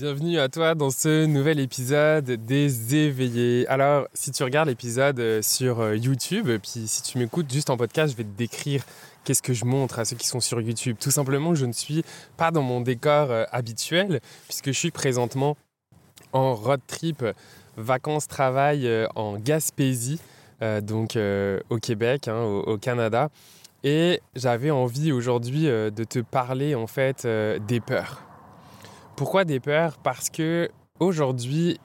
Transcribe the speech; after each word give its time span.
Bienvenue 0.00 0.38
à 0.38 0.48
toi 0.48 0.76
dans 0.76 0.90
ce 0.90 1.26
nouvel 1.26 1.58
épisode 1.58 2.24
des 2.24 2.94
éveillés. 2.94 3.66
Alors, 3.66 4.06
si 4.14 4.30
tu 4.30 4.44
regardes 4.44 4.68
l'épisode 4.68 5.18
euh, 5.18 5.42
sur 5.42 5.80
euh, 5.80 5.96
YouTube, 5.96 6.48
puis 6.62 6.86
si 6.86 7.02
tu 7.02 7.18
m'écoutes 7.18 7.52
juste 7.52 7.68
en 7.68 7.76
podcast, 7.76 8.12
je 8.12 8.16
vais 8.16 8.22
te 8.22 8.38
décrire 8.38 8.84
qu'est-ce 9.24 9.42
que 9.42 9.52
je 9.52 9.64
montre 9.64 9.98
à 9.98 10.04
ceux 10.04 10.14
qui 10.14 10.28
sont 10.28 10.38
sur 10.38 10.60
YouTube. 10.60 10.96
Tout 11.00 11.10
simplement, 11.10 11.56
je 11.56 11.66
ne 11.66 11.72
suis 11.72 12.04
pas 12.36 12.52
dans 12.52 12.62
mon 12.62 12.80
décor 12.80 13.32
euh, 13.32 13.44
habituel, 13.50 14.20
puisque 14.46 14.66
je 14.66 14.78
suis 14.78 14.92
présentement 14.92 15.56
en 16.32 16.54
road 16.54 16.80
trip, 16.86 17.24
vacances-travail 17.76 18.88
en 19.16 19.36
Gaspésie, 19.36 20.20
donc 20.82 21.18
au 21.70 21.78
Québec, 21.78 22.28
hein, 22.28 22.40
au, 22.42 22.60
au, 22.60 22.78
Canada. 22.78 23.30
Et 23.82 24.20
j'avais 24.36 24.70
envie 24.70 25.10
aujourd'hui 25.10 25.64
de 25.64 26.04
te 26.04 26.20
parler 26.20 26.76
en 26.76 26.86
fait 26.86 27.26
des 27.66 27.80
peurs 27.80 28.27
pourquoi 29.18 29.44
des 29.44 29.58
peurs? 29.58 29.98
Parce 29.98 30.30
que 30.30 30.70
aujourd'hui, 31.00 31.80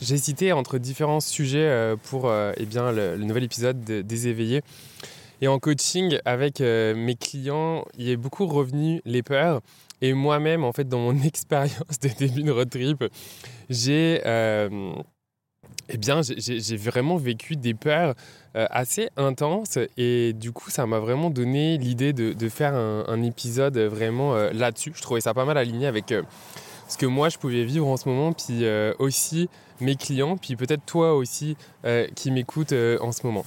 j'hésitais 0.00 0.52
entre 0.52 0.78
différents 0.78 1.18
sujets 1.18 1.58
euh, 1.58 1.96
pour 1.96 2.28
euh, 2.28 2.52
eh 2.58 2.64
bien, 2.64 2.92
le, 2.92 3.16
nouvel 3.16 3.42
épisode 3.42 3.82
des 3.82 4.28
éveillés. 4.28 4.62
Et 5.40 5.48
en 5.48 5.58
coaching 5.58 6.18
avec 6.24 6.60
euh, 6.60 6.94
mes 6.94 7.16
clients, 7.16 7.84
il 7.98 8.08
est 8.08 8.16
beaucoup 8.16 8.46
revenu 8.46 9.02
les 9.04 9.24
peurs. 9.24 9.62
Et 10.00 10.12
moi-même, 10.12 10.62
en 10.62 10.72
fait, 10.72 10.88
dans 10.88 11.00
mon 11.00 11.20
expérience 11.24 11.98
de 12.00 12.08
début 12.16 12.44
de 12.44 12.52
road 12.52 12.70
trip, 12.70 13.04
j'ai 13.68 14.20
eh 15.92 16.76
vraiment 16.76 17.16
vécu 17.16 17.56
des 17.56 17.74
peurs 17.74 18.14
assez 18.54 19.08
intenses 19.16 19.78
et 19.96 20.32
du 20.34 20.52
coup, 20.52 20.70
ça 20.70 20.86
m'a 20.86 21.00
vraiment 21.00 21.30
donné 21.30 21.78
l'idée 21.78 22.12
de, 22.12 22.48
faire 22.48 22.74
un, 22.74 23.04
un, 23.08 23.22
épisode 23.22 23.76
vraiment 23.76 24.34
là-dessus. 24.52 24.92
Je 24.94 25.02
trouvais 25.02 25.20
ça 25.20 25.34
pas 25.34 25.44
mal 25.44 25.58
aligné 25.58 25.86
avec 25.86 26.12
ce 26.90 26.98
que 26.98 27.06
moi 27.06 27.28
je 27.28 27.38
pouvais 27.38 27.64
vivre 27.64 27.86
en 27.86 27.96
ce 27.96 28.08
moment, 28.08 28.32
puis 28.32 28.64
euh, 28.64 28.92
aussi 28.98 29.48
mes 29.80 29.94
clients, 29.96 30.36
puis 30.36 30.56
peut-être 30.56 30.84
toi 30.84 31.14
aussi 31.14 31.56
euh, 31.84 32.06
qui 32.14 32.30
m'écoutes 32.30 32.72
euh, 32.72 32.98
en 33.00 33.12
ce 33.12 33.24
moment. 33.24 33.46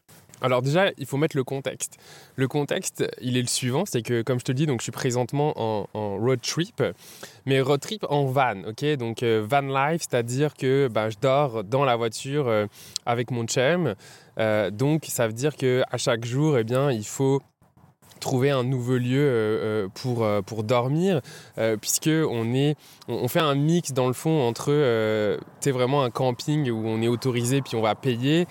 Alors 0.41 0.61
déjà, 0.61 0.91
il 0.97 1.05
faut 1.05 1.17
mettre 1.17 1.37
le 1.37 1.43
contexte. 1.43 1.97
Le 2.35 2.47
contexte, 2.47 3.03
il 3.21 3.37
est 3.37 3.41
le 3.41 3.47
suivant, 3.47 3.85
c'est 3.85 4.01
que 4.01 4.21
comme 4.23 4.39
je 4.39 4.45
te 4.45 4.51
dis, 4.51 4.65
donc 4.65 4.79
je 4.79 4.83
suis 4.83 4.91
présentement 4.91 5.53
en, 5.55 6.17
road 6.17 6.41
trip, 6.41 6.83
mais 7.45 7.61
road 7.61 7.79
trip 7.79 8.05
en 8.09 8.25
van, 8.25 8.63
ok? 8.67 8.85
Donc 8.97 9.23
euh, 9.23 9.45
van 9.47 9.61
life, 9.61 10.01
c'est-à-dire 10.09 10.55
que 10.55 10.87
ben, 10.91 11.09
je 11.09 11.17
dors 11.21 11.63
dans 11.63 11.85
la 11.85 11.95
voiture 11.95 12.47
euh, 12.47 12.65
avec 13.05 13.31
mon 13.31 13.45
chum. 13.45 13.95
Euh, 14.39 14.71
donc 14.71 15.05
ça 15.07 15.27
veut 15.27 15.33
dire 15.33 15.55
que 15.55 15.83
à 15.91 15.97
chaque 15.97 16.25
jour, 16.25 16.57
eh 16.57 16.63
bien, 16.63 16.91
il 16.91 17.05
faut 17.05 17.41
trouver 18.19 18.51
un 18.51 18.63
nouveau 18.63 18.97
lieu 18.97 19.19
euh, 19.19 19.85
euh, 19.85 19.87
pour, 19.93 20.23
euh, 20.23 20.41
pour 20.41 20.63
dormir, 20.63 21.21
puisque 21.81 22.09
on, 22.09 22.53
est, 22.53 22.75
on, 23.07 23.27
fait 23.27 23.39
un 23.39 23.55
mix 23.55 23.91
dans 23.93 24.07
le 24.07 24.13
fond 24.13 24.41
entre 24.47 24.71
c'est 25.59 25.71
vraiment 25.71 26.03
un 26.03 26.09
camping 26.09 26.69
où 26.69 26.87
on 26.87 27.01
est 27.01 27.07
autorisé 27.07 27.61
puis 27.61 27.75
on 27.75 27.81
va 27.81 27.95
payer, 27.95 28.47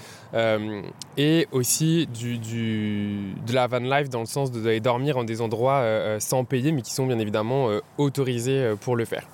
et 1.16 1.48
aussi 1.52 2.06
du, 2.06 2.38
du, 2.38 3.34
de 3.46 3.52
la 3.52 3.66
van 3.66 3.78
life 3.78 4.10
dans 4.10 4.20
le 4.20 4.26
sens 4.26 4.50
d'aller 4.50 4.80
dormir 4.80 5.16
en 5.16 5.24
des 5.24 5.40
endroits 5.40 5.84
sans 6.18 6.44
payer, 6.44 6.72
mais 6.72 6.82
qui 6.82 6.92
sont 6.92 7.06
bien 7.06 7.18
évidemment 7.18 7.68
autorisés 7.98 8.74
pour 8.80 8.96
le 8.96 9.04
faire. 9.04 9.26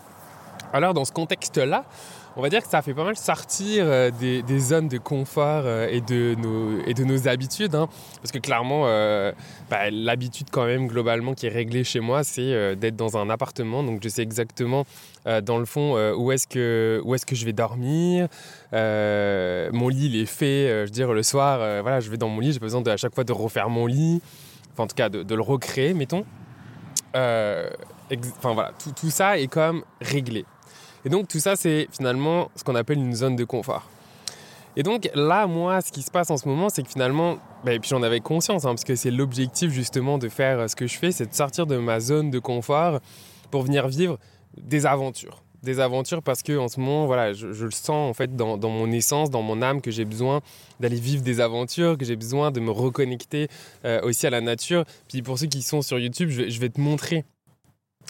Alors 0.72 0.94
dans 0.94 1.04
ce 1.04 1.12
contexte-là, 1.12 1.84
on 2.36 2.42
va 2.42 2.50
dire 2.50 2.62
que 2.62 2.68
ça 2.68 2.82
fait 2.82 2.92
pas 2.92 3.04
mal 3.04 3.16
sortir 3.16 3.84
euh, 3.86 4.10
des, 4.10 4.58
zones 4.58 4.88
de 4.88 4.98
confort 4.98 5.62
euh, 5.64 5.88
et, 5.90 6.02
de 6.02 6.34
nos, 6.36 7.28
habitudes. 7.28 7.74
Hein. 7.74 7.88
parce 8.16 8.30
que 8.30 8.38
clairement, 8.38 8.84
euh, 8.86 9.32
bah, 9.70 9.90
l'habitude 9.90 10.48
quand 10.52 10.66
même 10.66 10.86
globalement 10.86 11.32
qui 11.32 11.46
est 11.46 11.50
réglée 11.50 11.82
chez 11.82 12.00
moi, 12.00 12.24
c'est 12.24 12.76
d'être 12.76 12.96
dans 12.96 13.16
un 13.16 13.30
appartement. 13.30 13.82
Donc 13.82 14.00
je 14.02 14.08
sais 14.08 14.22
exactement 14.22 14.84
dans 15.42 15.58
le 15.58 15.64
fond 15.64 15.96
où 16.16 16.30
est-ce 16.30 16.46
que, 16.46 17.02
je 17.32 17.44
vais 17.44 17.52
dormir. 17.52 18.28
mon 18.72 19.88
lit, 19.88 20.06
il 20.06 20.16
est 20.20 20.26
fait. 20.26 20.68
je 20.68 20.84
veux 20.84 20.90
dire, 20.90 21.12
le 21.12 21.22
soir, 21.22 21.82
voilà, 21.82 22.00
je 22.00 22.10
vais 22.10 22.18
dans 22.18 22.28
mon 22.28 22.40
lit, 22.40 22.52
j'ai 22.52 22.60
besoin 22.60 22.82
à 22.86 22.96
chaque 22.96 23.14
fois 23.14 23.24
de 23.24 23.32
refaire 23.32 23.70
mon 23.70 23.86
lit. 23.86 24.20
Enfin, 24.72 24.84
en 24.84 24.86
tout 24.86 24.94
cas, 24.94 25.08
de, 25.08 25.22
de 25.22 25.34
le 25.34 25.42
recréer, 25.42 25.94
mettons. 25.94 26.24
Enfin 27.14 28.52
voilà, 28.52 28.72
tout, 28.78 28.92
tout 28.92 29.10
ça 29.10 29.38
est 29.38 29.48
comme 29.48 29.82
réglé. 30.00 30.44
Et 31.06 31.08
donc 31.08 31.28
tout 31.28 31.38
ça, 31.38 31.54
c'est 31.54 31.86
finalement 31.92 32.50
ce 32.56 32.64
qu'on 32.64 32.74
appelle 32.74 32.98
une 32.98 33.14
zone 33.14 33.36
de 33.36 33.44
confort. 33.44 33.88
Et 34.74 34.82
donc 34.82 35.08
là, 35.14 35.46
moi, 35.46 35.80
ce 35.80 35.92
qui 35.92 36.02
se 36.02 36.10
passe 36.10 36.32
en 36.32 36.36
ce 36.36 36.48
moment, 36.48 36.68
c'est 36.68 36.82
que 36.82 36.88
finalement, 36.88 37.38
bah, 37.64 37.72
et 37.72 37.78
puis 37.78 37.88
j'en 37.88 38.02
avais 38.02 38.18
conscience, 38.18 38.64
hein, 38.64 38.70
parce 38.70 38.82
que 38.82 38.96
c'est 38.96 39.12
l'objectif 39.12 39.70
justement 39.70 40.18
de 40.18 40.28
faire 40.28 40.58
euh, 40.58 40.66
ce 40.66 40.74
que 40.74 40.88
je 40.88 40.98
fais, 40.98 41.12
c'est 41.12 41.30
de 41.30 41.34
sortir 41.34 41.64
de 41.64 41.76
ma 41.76 42.00
zone 42.00 42.30
de 42.30 42.40
confort 42.40 42.98
pour 43.52 43.62
venir 43.62 43.86
vivre 43.86 44.18
des 44.60 44.84
aventures. 44.84 45.44
Des 45.62 45.78
aventures 45.78 46.24
parce 46.24 46.42
que 46.42 46.58
en 46.58 46.66
ce 46.66 46.80
moment, 46.80 47.06
voilà, 47.06 47.32
je, 47.32 47.46
le 47.46 47.70
sens 47.70 48.10
en 48.10 48.12
fait 48.12 48.34
dans, 48.34 48.58
mon 48.58 48.90
essence, 48.90 49.30
dans 49.30 49.42
mon 49.42 49.62
âme, 49.62 49.80
que 49.80 49.92
j'ai 49.92 50.04
besoin 50.04 50.40
d'aller 50.80 50.98
vivre 50.98 51.22
des 51.22 51.38
aventures, 51.38 51.96
que 51.96 52.04
j'ai 52.04 52.16
besoin 52.16 52.50
de 52.50 52.58
me 52.58 52.72
reconnecter 52.72 53.46
euh, 53.84 54.00
aussi 54.02 54.26
à 54.26 54.30
la 54.30 54.40
nature. 54.40 54.84
Puis 55.08 55.22
pour 55.22 55.38
ceux 55.38 55.46
qui 55.46 55.62
sont 55.62 55.82
sur 55.82 56.00
YouTube, 56.00 56.30
je 56.30 56.60
vais 56.60 56.68
te 56.68 56.80
montrer 56.80 57.24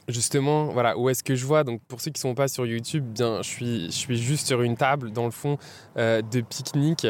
justement, 0.08 0.66
voilà, 0.66 0.96
où 0.96 1.08
est-ce 1.08 1.22
que 1.22 1.34
je 1.34 1.44
vois? 1.44 1.64
Donc 1.64 1.80
pour 1.88 2.00
ceux 2.00 2.10
qui 2.10 2.18
ne 2.18 2.30
sont 2.30 2.34
pas 2.34 2.48
sur 2.48 2.66
YouTube, 2.66 3.04
bien, 3.04 3.42
je 3.42 3.48
suis, 3.48 3.86
je 3.86 3.96
suis 3.96 4.16
juste 4.18 4.46
sur 4.46 4.62
une 4.62 4.76
table 4.76 5.12
dans 5.12 5.24
le 5.24 5.30
fond 5.30 5.58
euh, 5.96 6.22
de 6.22 6.40
pique-nique 6.40 7.06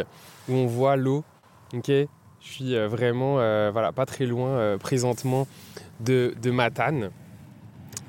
où 0.48 0.54
on 0.54 0.66
voit 0.66 0.96
l'eau. 0.96 1.24
Ok, 1.74 1.88
je 1.88 2.06
suis 2.40 2.74
euh, 2.74 2.88
vraiment, 2.88 3.40
euh, 3.40 3.70
voilà, 3.72 3.92
pas 3.92 4.06
très 4.06 4.26
loin 4.26 4.78
présentement 4.78 5.46
de, 6.00 6.34
de 6.40 6.50
Matane. 6.50 7.10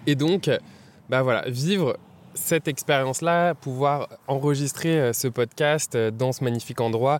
Et 0.05 0.15
donc, 0.15 0.49
bah 1.09 1.21
voilà, 1.21 1.43
vivre 1.49 1.97
cette 2.33 2.67
expérience-là, 2.67 3.55
pouvoir 3.55 4.07
enregistrer 4.27 5.11
ce 5.11 5.27
podcast 5.27 5.97
dans 5.97 6.31
ce 6.31 6.43
magnifique 6.43 6.79
endroit, 6.79 7.19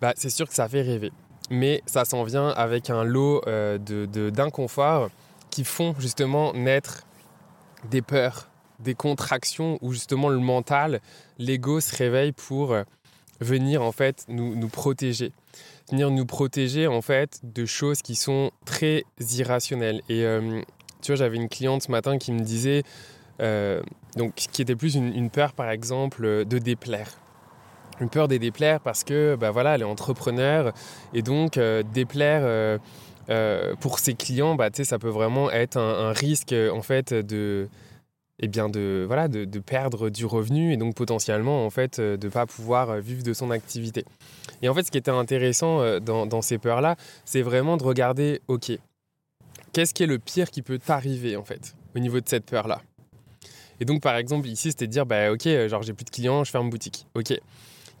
bah, 0.00 0.14
c'est 0.16 0.30
sûr 0.30 0.48
que 0.48 0.54
ça 0.54 0.68
fait 0.68 0.82
rêver. 0.82 1.12
Mais 1.50 1.82
ça 1.86 2.04
s'en 2.04 2.24
vient 2.24 2.48
avec 2.48 2.90
un 2.90 3.04
lot 3.04 3.42
d'inconfort. 3.44 5.04
De, 5.04 5.10
qui 5.52 5.64
font 5.64 5.94
justement 5.98 6.54
naître 6.54 7.04
des 7.90 8.02
peurs, 8.02 8.48
des 8.80 8.94
contractions 8.94 9.78
où 9.82 9.92
justement 9.92 10.30
le 10.30 10.38
mental, 10.38 11.00
l'ego 11.38 11.78
se 11.80 11.94
réveille 11.94 12.32
pour 12.32 12.72
euh, 12.72 12.82
venir 13.40 13.82
en 13.82 13.92
fait 13.92 14.24
nous, 14.28 14.56
nous 14.56 14.68
protéger. 14.68 15.30
Venir 15.90 16.10
nous 16.10 16.24
protéger 16.24 16.86
en 16.86 17.02
fait 17.02 17.40
de 17.42 17.66
choses 17.66 18.00
qui 18.00 18.16
sont 18.16 18.50
très 18.64 19.04
irrationnelles. 19.36 20.00
Et 20.08 20.24
euh, 20.24 20.62
tu 21.02 21.12
vois, 21.12 21.16
j'avais 21.16 21.36
une 21.36 21.50
cliente 21.50 21.82
ce 21.82 21.90
matin 21.90 22.16
qui 22.16 22.32
me 22.32 22.40
disait, 22.40 22.82
euh, 23.40 23.82
donc 24.16 24.34
qui 24.34 24.62
était 24.62 24.76
plus 24.76 24.94
une, 24.94 25.28
peur 25.28 25.52
par 25.52 25.68
exemple 25.68 26.46
de 26.46 26.58
déplaire. 26.58 27.10
Une 28.00 28.08
peur 28.08 28.26
de 28.26 28.38
déplaire 28.38 28.80
parce 28.80 29.04
que 29.04 29.36
bah 29.36 29.50
voilà, 29.50 29.74
elle 29.74 29.82
est 29.82 29.84
entrepreneur 29.84 30.72
et 31.12 31.20
donc 31.20 31.60
déplaire 31.92 32.80
euh, 33.30 33.74
pour 33.76 33.98
ses 33.98 34.14
clients, 34.14 34.54
bah, 34.54 34.68
ça 34.72 34.98
peut 34.98 35.08
vraiment 35.08 35.50
être 35.50 35.76
un, 35.76 36.12
risque 36.12 36.54
en 36.72 36.82
fait 36.82 37.14
de, 37.14 37.68
eh 38.40 38.48
bien 38.48 38.68
de, 38.68 39.04
voilà, 39.06 39.28
de, 39.28 39.58
perdre 39.60 40.10
du 40.10 40.26
revenu 40.26 40.72
et 40.72 40.76
donc 40.76 40.94
potentiellement 40.94 41.64
en 41.64 41.70
fait 41.70 42.00
de 42.00 42.18
ne 42.20 42.28
pas 42.30 42.46
pouvoir 42.46 42.96
vivre 42.96 43.22
de 43.22 43.32
son 43.32 43.50
activité. 43.50 44.04
Et 44.62 44.68
en 44.68 44.74
fait, 44.74 44.84
ce 44.84 44.90
qui 44.90 44.98
était 44.98 45.10
intéressant 45.10 45.80
euh, 45.80 46.00
dans, 46.00 46.42
ces 46.42 46.58
peurs-là, 46.58 46.96
c'est 47.24 47.42
vraiment 47.42 47.76
de 47.76 47.84
regarder, 47.84 48.40
ok, 48.48 48.72
qu'est-ce 49.72 49.94
qui 49.94 50.02
est 50.02 50.06
le 50.06 50.18
pire 50.18 50.50
qui 50.50 50.62
peut 50.62 50.78
t'arriver 50.78 51.36
en 51.36 51.44
fait 51.44 51.74
au 51.94 51.98
niveau 51.98 52.20
de 52.20 52.28
cette 52.28 52.46
peur-là? 52.46 52.82
Et 53.80 53.84
donc 53.84 54.02
par 54.02 54.16
exemple 54.16 54.48
ici, 54.48 54.70
c'était 54.70 54.86
de 54.86 54.92
dire, 54.92 55.06
bah 55.06 55.32
ok, 55.32 55.48
genre 55.68 55.82
j'ai 55.82 55.92
plus 55.92 56.04
de 56.04 56.10
clients, 56.10 56.44
je 56.44 56.50
ferme 56.50 56.70
boutique. 56.70 57.06
Ok, 57.14 57.32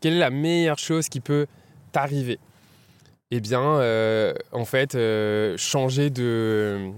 quelle 0.00 0.14
est 0.14 0.18
la 0.18 0.30
meilleure 0.30 0.78
chose 0.78 1.08
qui 1.08 1.20
peut 1.20 1.46
t'arriver? 1.92 2.38
Eh 3.34 3.40
bien, 3.40 3.62
euh, 3.62 4.34
en 4.52 4.66
fait, 4.66 4.94
euh, 4.94 5.56
changer, 5.56 6.10
de, 6.10 6.90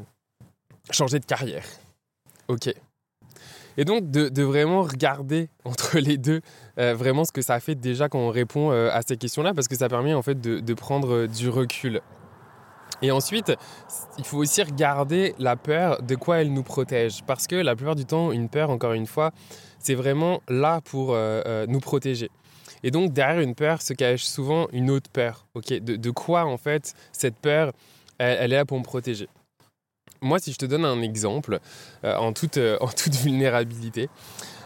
changer 0.91 1.21
de 1.21 1.25
carrière. 1.25 1.65
Ok. 2.49 2.75
Et 3.77 3.85
donc 3.85 4.11
de, 4.11 4.43
vraiment 4.43 4.83
regarder 4.83 5.49
entre 5.65 6.01
les 6.01 6.19
deux 6.19 6.41
euh, 6.81 6.93
vraiment 6.95 7.25
ce 7.25 7.31
que 7.31 7.41
ça 7.41 7.61
fait 7.61 7.77
déjà 7.77 8.09
quand 8.09 8.19
on 8.19 8.31
répond 8.31 8.71
à 8.73 9.01
ces 9.03 9.17
questions-là, 9.17 9.55
parce 9.55 9.69
que 9.69 9.77
ça 9.77 9.89
permet 9.89 10.13
en 10.13 10.23
fait 10.23 10.41
de, 10.41 10.75
prendre 10.75 11.15
euh, 11.15 11.29
du 11.29 11.49
recul. 11.49 12.01
Et 13.01 13.13
ensuite, 13.13 13.53
il 14.19 14.25
faut 14.25 14.39
aussi 14.39 14.61
regarder 14.63 15.37
la 15.39 15.55
peur, 15.55 16.03
de 16.03 16.17
quoi 16.17 16.39
elle 16.39 16.53
nous 16.53 16.65
protège. 16.65 17.23
Parce 17.27 17.47
que 17.47 17.55
la 17.55 17.77
plupart 17.77 17.95
du 17.95 18.07
temps, 18.07 18.33
une 18.33 18.49
peur, 18.49 18.71
encore 18.71 18.95
une 18.95 19.07
fois, 19.07 19.31
c'est 19.79 19.95
vraiment 19.95 20.41
là 20.49 20.81
pour 20.81 21.17
nous 21.69 21.81
protéger. 21.81 22.31
Et 22.85 22.91
donc 22.91 23.13
derrière 23.13 23.41
une 23.41 23.55
peur 23.55 23.83
se 23.83 23.95
cache 23.95 24.23
souvent 24.25 24.69
une 24.71 24.91
autre 24.91 25.11
peur. 25.11 25.47
De, 25.55 26.11
quoi 26.11 26.45
en 26.45 26.59
fait 26.59 26.95
cette 27.13 27.35
peur, 27.37 27.73
elle 28.19 28.53
est 28.53 28.57
là 28.57 28.65
pour 28.67 28.79
me 28.79 28.85
protéger? 28.85 29.27
Moi, 30.21 30.39
si 30.39 30.53
je 30.53 30.59
te 30.59 30.67
donne 30.67 30.85
un 30.85 31.03
exemple, 31.03 31.61
euh, 32.05 32.15
en, 32.17 32.33
toute, 32.33 32.57
euh, 32.57 32.79
en 32.81 32.89
toute 32.89 33.15
vulnérabilité, 33.23 34.09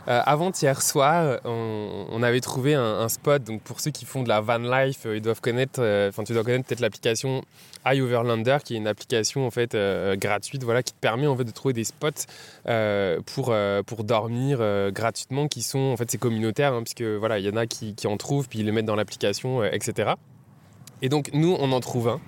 euh, 0.09 0.23
avant-hier 0.25 0.81
soir, 0.83 1.39
on, 1.45 2.23
avait 2.23 2.41
trouvé 2.41 2.75
un, 2.75 3.09
spot. 3.09 3.45
Donc 3.45 3.63
pour 3.63 3.81
ceux 3.81 3.91
qui 3.91 4.05
font 4.05 4.23
de 4.23 4.29
la 4.29 4.41
van 4.41 4.59
life, 4.59 5.07
ils 5.07 5.21
doivent 5.21 5.41
connaître, 5.41 5.81
enfin 6.09 6.25
tu 6.25 6.33
dois 6.33 6.45
connaître 6.45 6.67
peut-être 6.67 6.81
l'application 6.81 7.45
iOverlander, 7.87 8.59
qui 8.65 8.75
est 8.75 8.77
une 8.79 8.87
application 8.87 9.47
en 9.47 9.51
fait 9.51 9.77
gratuite, 10.17 10.65
voilà, 10.65 10.83
qui 10.83 10.93
te 10.93 10.99
permet 10.99 11.27
en 11.27 11.37
fait 11.37 11.45
de 11.45 11.51
trouver 11.51 11.75
des 11.75 11.85
spots 11.85 12.27
pour 13.27 13.55
pour 13.87 14.05
dormir 14.05 14.59
gratuitement, 14.93 15.47
qui 15.47 15.63
sont 15.63 15.79
en 15.93 15.97
fait 15.97 16.11
c'est 16.11 16.19
communautaire, 16.19 16.73
hein, 16.73 16.83
puisque 16.83 17.03
voilà, 17.03 17.39
il 17.39 17.45
y 17.45 17.51
en 17.51 17.57
a 17.57 17.67
qui, 17.67 17.95
qui, 17.95 18.07
en 18.07 18.17
trouvent 18.17 18.49
puis 18.49 18.61
ils 18.61 18.67
le 18.67 18.73
mettent 18.73 18.87
dans 18.87 18.97
l'application, 18.97 19.63
etc. 19.65 20.13
Et 21.03 21.09
donc 21.09 21.31
nous, 21.33 21.57
on 21.61 21.71
en 21.73 21.81
trouve 21.81 22.09
un. 22.09 22.21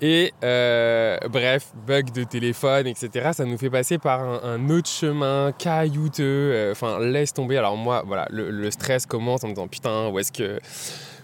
Et 0.00 0.32
euh, 0.42 1.18
bref, 1.30 1.72
bug 1.86 2.12
de 2.12 2.24
téléphone, 2.24 2.86
etc. 2.86 3.30
Ça 3.32 3.44
nous 3.44 3.58
fait 3.58 3.70
passer 3.70 3.98
par 3.98 4.22
un, 4.44 4.68
autre 4.70 4.88
chemin 4.88 5.52
caillouteux. 5.52 6.52
Euh, 6.52 6.72
enfin, 6.72 6.98
laisse 7.00 7.32
tomber. 7.32 7.56
Alors 7.56 7.76
moi, 7.76 8.02
voilà, 8.06 8.26
le, 8.30 8.70
stress 8.70 9.06
commence 9.06 9.44
en 9.44 9.48
me 9.48 9.54
disant 9.54 9.68
putain, 9.68 10.08
où 10.08 10.18
est-ce 10.18 10.32
que 10.32 10.58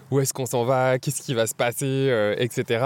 où 0.09 0.19
est-ce 0.19 0.33
qu'on 0.33 0.45
s'en 0.45 0.65
va? 0.65 0.99
Qu'est-ce 0.99 1.21
qui 1.21 1.33
va 1.33 1.47
se 1.47 1.55
passer? 1.55 1.85
Euh, 1.85 2.35
Etc. 2.37 2.85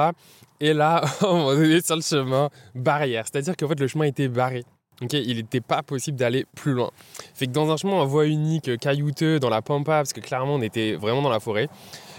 Et 0.59 0.73
là, 0.73 1.03
on 1.21 1.59
est 1.59 1.85
sur 1.85 1.95
le 1.95 2.01
chemin 2.01 2.49
barrière. 2.73 3.25
C'est-à-dire 3.31 3.55
qu'en 3.57 3.67
fait, 3.67 3.79
le 3.79 3.87
chemin 3.87 4.05
était 4.05 4.27
barré. 4.27 4.63
il 5.11 5.37
n'était 5.37 5.61
pas 5.61 5.81
possible 5.81 6.17
d'aller 6.17 6.45
plus 6.55 6.73
loin. 6.73 6.91
Fait 7.33 7.47
que 7.47 7.51
dans 7.51 7.71
un 7.71 7.77
chemin 7.77 7.93
en 7.93 8.05
voie 8.05 8.27
unique, 8.27 8.77
caillouteux, 8.79 9.39
dans 9.39 9.49
la 9.49 9.61
pampa, 9.61 9.97
parce 9.97 10.13
que 10.13 10.21
clairement 10.21 10.55
on 10.55 10.61
était 10.61 10.93
vraiment 10.93 11.21
dans 11.21 11.29
la 11.29 11.39
forêt, 11.39 11.67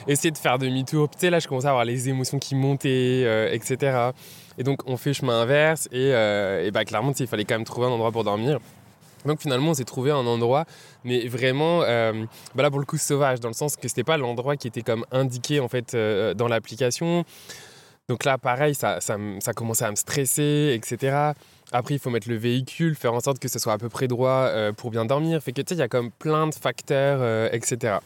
essayer 0.07 0.31
de 0.31 0.39
faire 0.39 0.59
demi-tour. 0.59 1.09
Tu 1.11 1.19
sais, 1.19 1.31
là, 1.31 1.39
je 1.39 1.49
commençais 1.49 1.67
à 1.67 1.71
avoir 1.71 1.85
les 1.85 2.09
émotions 2.09 2.39
qui 2.39 2.55
montaient, 2.55 3.23
euh, 3.25 3.53
etc. 3.53 4.11
Et 4.59 4.63
donc, 4.63 4.81
on 4.87 4.97
fait 4.97 5.13
chemin 5.13 5.43
inverse. 5.43 5.87
Et, 5.93 6.13
euh, 6.13 6.71
bah, 6.71 6.85
clairement, 6.85 7.13
il 7.19 7.27
fallait 7.27 7.45
quand 7.45 7.55
même 7.55 7.65
trouver 7.65 7.87
un 7.87 7.91
endroit 7.91 8.13
pour 8.13 8.25
dormir. 8.25 8.59
Donc 9.25 9.41
finalement, 9.41 9.71
on 9.71 9.75
s'est 9.75 9.85
trouvé 9.85 10.13
un 10.13 10.25
endroit, 10.25 10.67
mais 11.03 11.27
vraiment, 11.27 11.83
euh, 11.83 12.13
bah 12.55 12.63
là 12.63 12.71
pour 12.71 12.79
le 12.79 12.85
coup 12.85 12.97
sauvage, 12.97 13.41
dans 13.41 13.49
le 13.49 13.55
sens 13.55 13.75
que 13.75 13.89
c'était 13.89 14.05
pas 14.05 14.17
l'endroit 14.19 14.57
qui 14.57 14.69
était 14.69 14.83
comme 14.83 15.05
indiqué 15.11 15.59
en 15.59 15.67
fait 15.67 15.97
dans 16.37 16.47
l'application. 16.47 17.25
Donc 18.09 18.25
là, 18.25 18.39
pareil, 18.39 18.77
ça, 18.77 19.01
ça, 19.01 19.17
ça 19.41 19.53
commençait 19.53 19.85
à 19.85 19.91
me 19.91 19.97
stresser, 19.97 20.79
etc. 20.81 21.33
Après, 21.73 21.95
il 21.95 21.99
faut 21.99 22.11
mettre 22.11 22.29
le 22.29 22.37
véhicule, 22.37 22.95
faire 22.95 23.15
en 23.15 23.21
sorte 23.21 23.41
que 23.41 23.49
ce 23.49 23.59
soit 23.59 23.73
à 23.73 23.79
peu 23.79 23.89
près 23.89 24.07
droit 24.07 24.49
pour 24.77 24.93
bien 24.93 25.05
dormir. 25.05 25.43
Fait 25.43 25.51
que 25.51 25.61
tu 25.61 25.71
sais, 25.71 25.75
il 25.75 25.81
y 25.81 25.83
a 25.83 25.89
comme 25.89 26.13
plein 26.13 26.47
de 26.47 26.55
facteurs, 26.55 27.53
etc. 27.53 27.97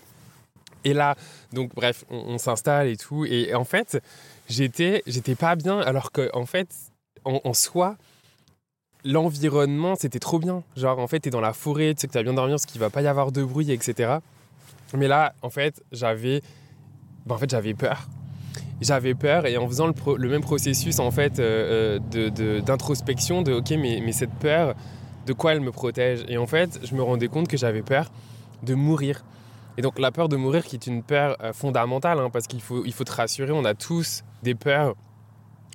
Et 0.85 0.95
là, 0.95 1.15
donc 1.53 1.75
bref, 1.75 2.05
on, 2.11 2.39
s'installe 2.39 2.89
et 2.89 2.97
tout. 2.97 3.25
Et 3.25 3.55
en 3.55 3.65
fait, 3.65 4.03
j'étais, 4.49 5.03
j'étais 5.07 5.35
pas 5.35 5.57
bien, 5.57 5.79
alors 5.81 6.13
qu'en 6.13 6.29
en 6.33 6.47
fait, 6.47 6.69
en, 7.25 7.53
soi, 7.53 7.97
l'environnement, 9.05 9.95
c'était 9.97 10.19
trop 10.19 10.39
bien. 10.39 10.63
Genre, 10.77 10.99
en 10.99 11.07
fait, 11.07 11.21
t'es 11.21 11.31
dans 11.31 11.41
la 11.41 11.53
forêt, 11.53 11.95
tu 11.95 12.03
sais 12.03 12.09
que 12.09 12.13
t'as 12.13 12.23
bien 12.23 12.35
dormir, 12.35 12.55
parce 12.55 12.67
qu'il 12.67 12.81
va 12.81 12.91
pas 12.91 13.03
y 13.03 13.07
avoir 13.07 13.33
de 13.33 13.43
bruit, 13.43 13.71
etc. 13.71 14.19
Mais 14.95 15.09
là, 15.09 15.35
en 15.43 15.51
fait, 15.51 15.83
j'avais, 15.93 16.43
ben, 17.27 17.35
en 17.35 17.39
fait, 17.39 17.51
j'avais 17.51 17.75
peur. 17.75 18.09
J'avais 18.81 19.15
peur 19.15 19.45
et 19.45 19.59
en 19.59 19.69
faisant 19.69 19.89
le, 19.89 20.29
même 20.31 20.41
processus 20.41 21.01
en 21.01 21.11
fait 21.11 21.39
euh, 21.39 21.99
euh, 22.15 22.61
d'introspection 22.63 23.43
de, 23.43 23.53
de, 23.53 23.57
ok 23.59 23.73
mais, 23.73 24.01
mais 24.03 24.13
cette 24.13 24.33
peur 24.33 24.75
de 25.27 25.35
quoi 25.35 25.53
elle 25.53 25.61
me 25.61 25.71
protège? 25.71 26.25
Et 26.29 26.39
en 26.39 26.47
fait 26.47 26.81
je 26.83 26.95
me 26.95 27.03
rendais 27.03 27.29
compte 27.29 27.47
que 27.47 27.59
j'avais 27.59 27.83
peur 27.83 28.11
de 28.63 28.73
mourir 28.73 29.23
et 29.77 29.83
donc 29.83 29.99
la 29.99 30.11
peur 30.11 30.29
de 30.29 30.37
mourir 30.37 30.65
qui 30.65 30.77
est 30.77 30.87
une 30.87 31.03
peur 31.03 31.37
euh, 31.43 31.53
fondamentale, 31.53 32.19
hein, 32.19 32.31
parce 32.31 32.47
qu'il 32.47 32.61
faut, 32.61 32.85
il 32.85 32.93
faut 32.93 33.05
te 33.05 33.13
rassurer, 33.13 33.53
on 33.53 33.65
a 33.65 33.75
tous 33.75 34.25
des 34.43 34.55
peurs 34.55 34.95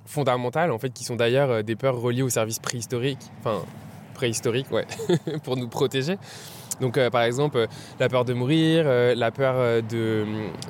fondamentales, 0.04 0.70
en 0.70 0.78
fait, 0.78 0.90
qui 0.90 1.04
sont 1.04 1.16
d'ailleurs 1.16 1.50
euh, 1.50 1.62
des 1.62 1.76
peurs 1.76 1.98
reliées 2.00 2.22
au 2.22 2.28
service 2.28 2.58
préhistorique, 2.58 3.18
enfin 3.40 3.62
préhistorique, 4.14 4.70
ouais, 4.70 4.86
pour 5.44 5.56
nous 5.56 5.68
protéger. 5.68 6.18
Donc 6.80 6.98
euh, 6.98 7.08
par 7.10 7.22
exemple, 7.22 7.66
la 7.98 8.08
peur 8.08 8.24
de 8.24 8.34
mourir, 8.34 8.84
la 8.84 9.30
peur 9.30 9.82
de, 9.82 10.26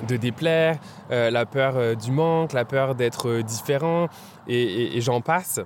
de 0.07 0.17
déplaire, 0.17 0.79
la 1.09 1.45
peur 1.45 1.97
du 1.97 2.11
manque, 2.11 2.53
la 2.53 2.63
peur 2.63 2.95
d'être 2.95 3.41
différent, 3.41 4.07
et 4.47 5.01
j'en 5.01 5.19
passe. 5.19 5.59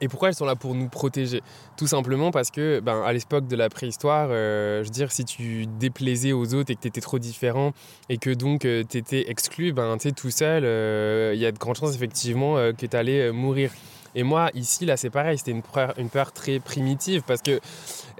Et 0.00 0.08
pourquoi 0.08 0.28
elles 0.28 0.34
sont 0.34 0.44
là 0.44 0.54
pour 0.54 0.74
nous 0.74 0.88
protéger? 0.88 1.42
Tout 1.76 1.86
simplement 1.86 2.30
parce 2.30 2.50
que, 2.50 2.80
ben, 2.80 3.02
à 3.02 3.12
l'époque 3.12 3.48
de 3.48 3.56
la 3.56 3.68
préhistoire, 3.68 4.28
euh, 4.30 4.82
je 4.82 4.88
veux 4.88 4.92
dire, 4.92 5.10
si 5.10 5.24
tu 5.24 5.66
déplaisais 5.66 6.32
aux 6.32 6.54
autres 6.54 6.70
et 6.70 6.76
que 6.76 6.80
tu 6.82 6.88
étais 6.88 7.00
trop 7.00 7.18
différent 7.18 7.72
et 8.08 8.18
que 8.18 8.30
donc 8.30 8.64
euh, 8.64 8.84
tu 8.88 8.98
étais 8.98 9.30
exclu, 9.30 9.72
ben, 9.72 9.96
tu 9.98 10.12
tout 10.12 10.30
seul, 10.30 10.62
euh, 10.64 11.32
il 11.34 11.40
y 11.40 11.46
a 11.46 11.52
de 11.52 11.58
grandes 11.58 11.76
chances 11.76 11.94
effectivement 11.94 12.54
que 12.72 12.86
tu 12.86 12.96
allais 12.96 13.32
mourir. 13.32 13.72
Et 14.14 14.22
moi, 14.22 14.50
ici, 14.54 14.86
là, 14.86 14.96
c'est 14.96 15.10
pareil, 15.10 15.38
c'était 15.38 15.50
une 15.50 15.62
peur, 15.62 15.94
une 15.98 16.08
peur 16.08 16.32
très 16.32 16.60
primitive 16.60 17.22
parce 17.26 17.42
que 17.42 17.60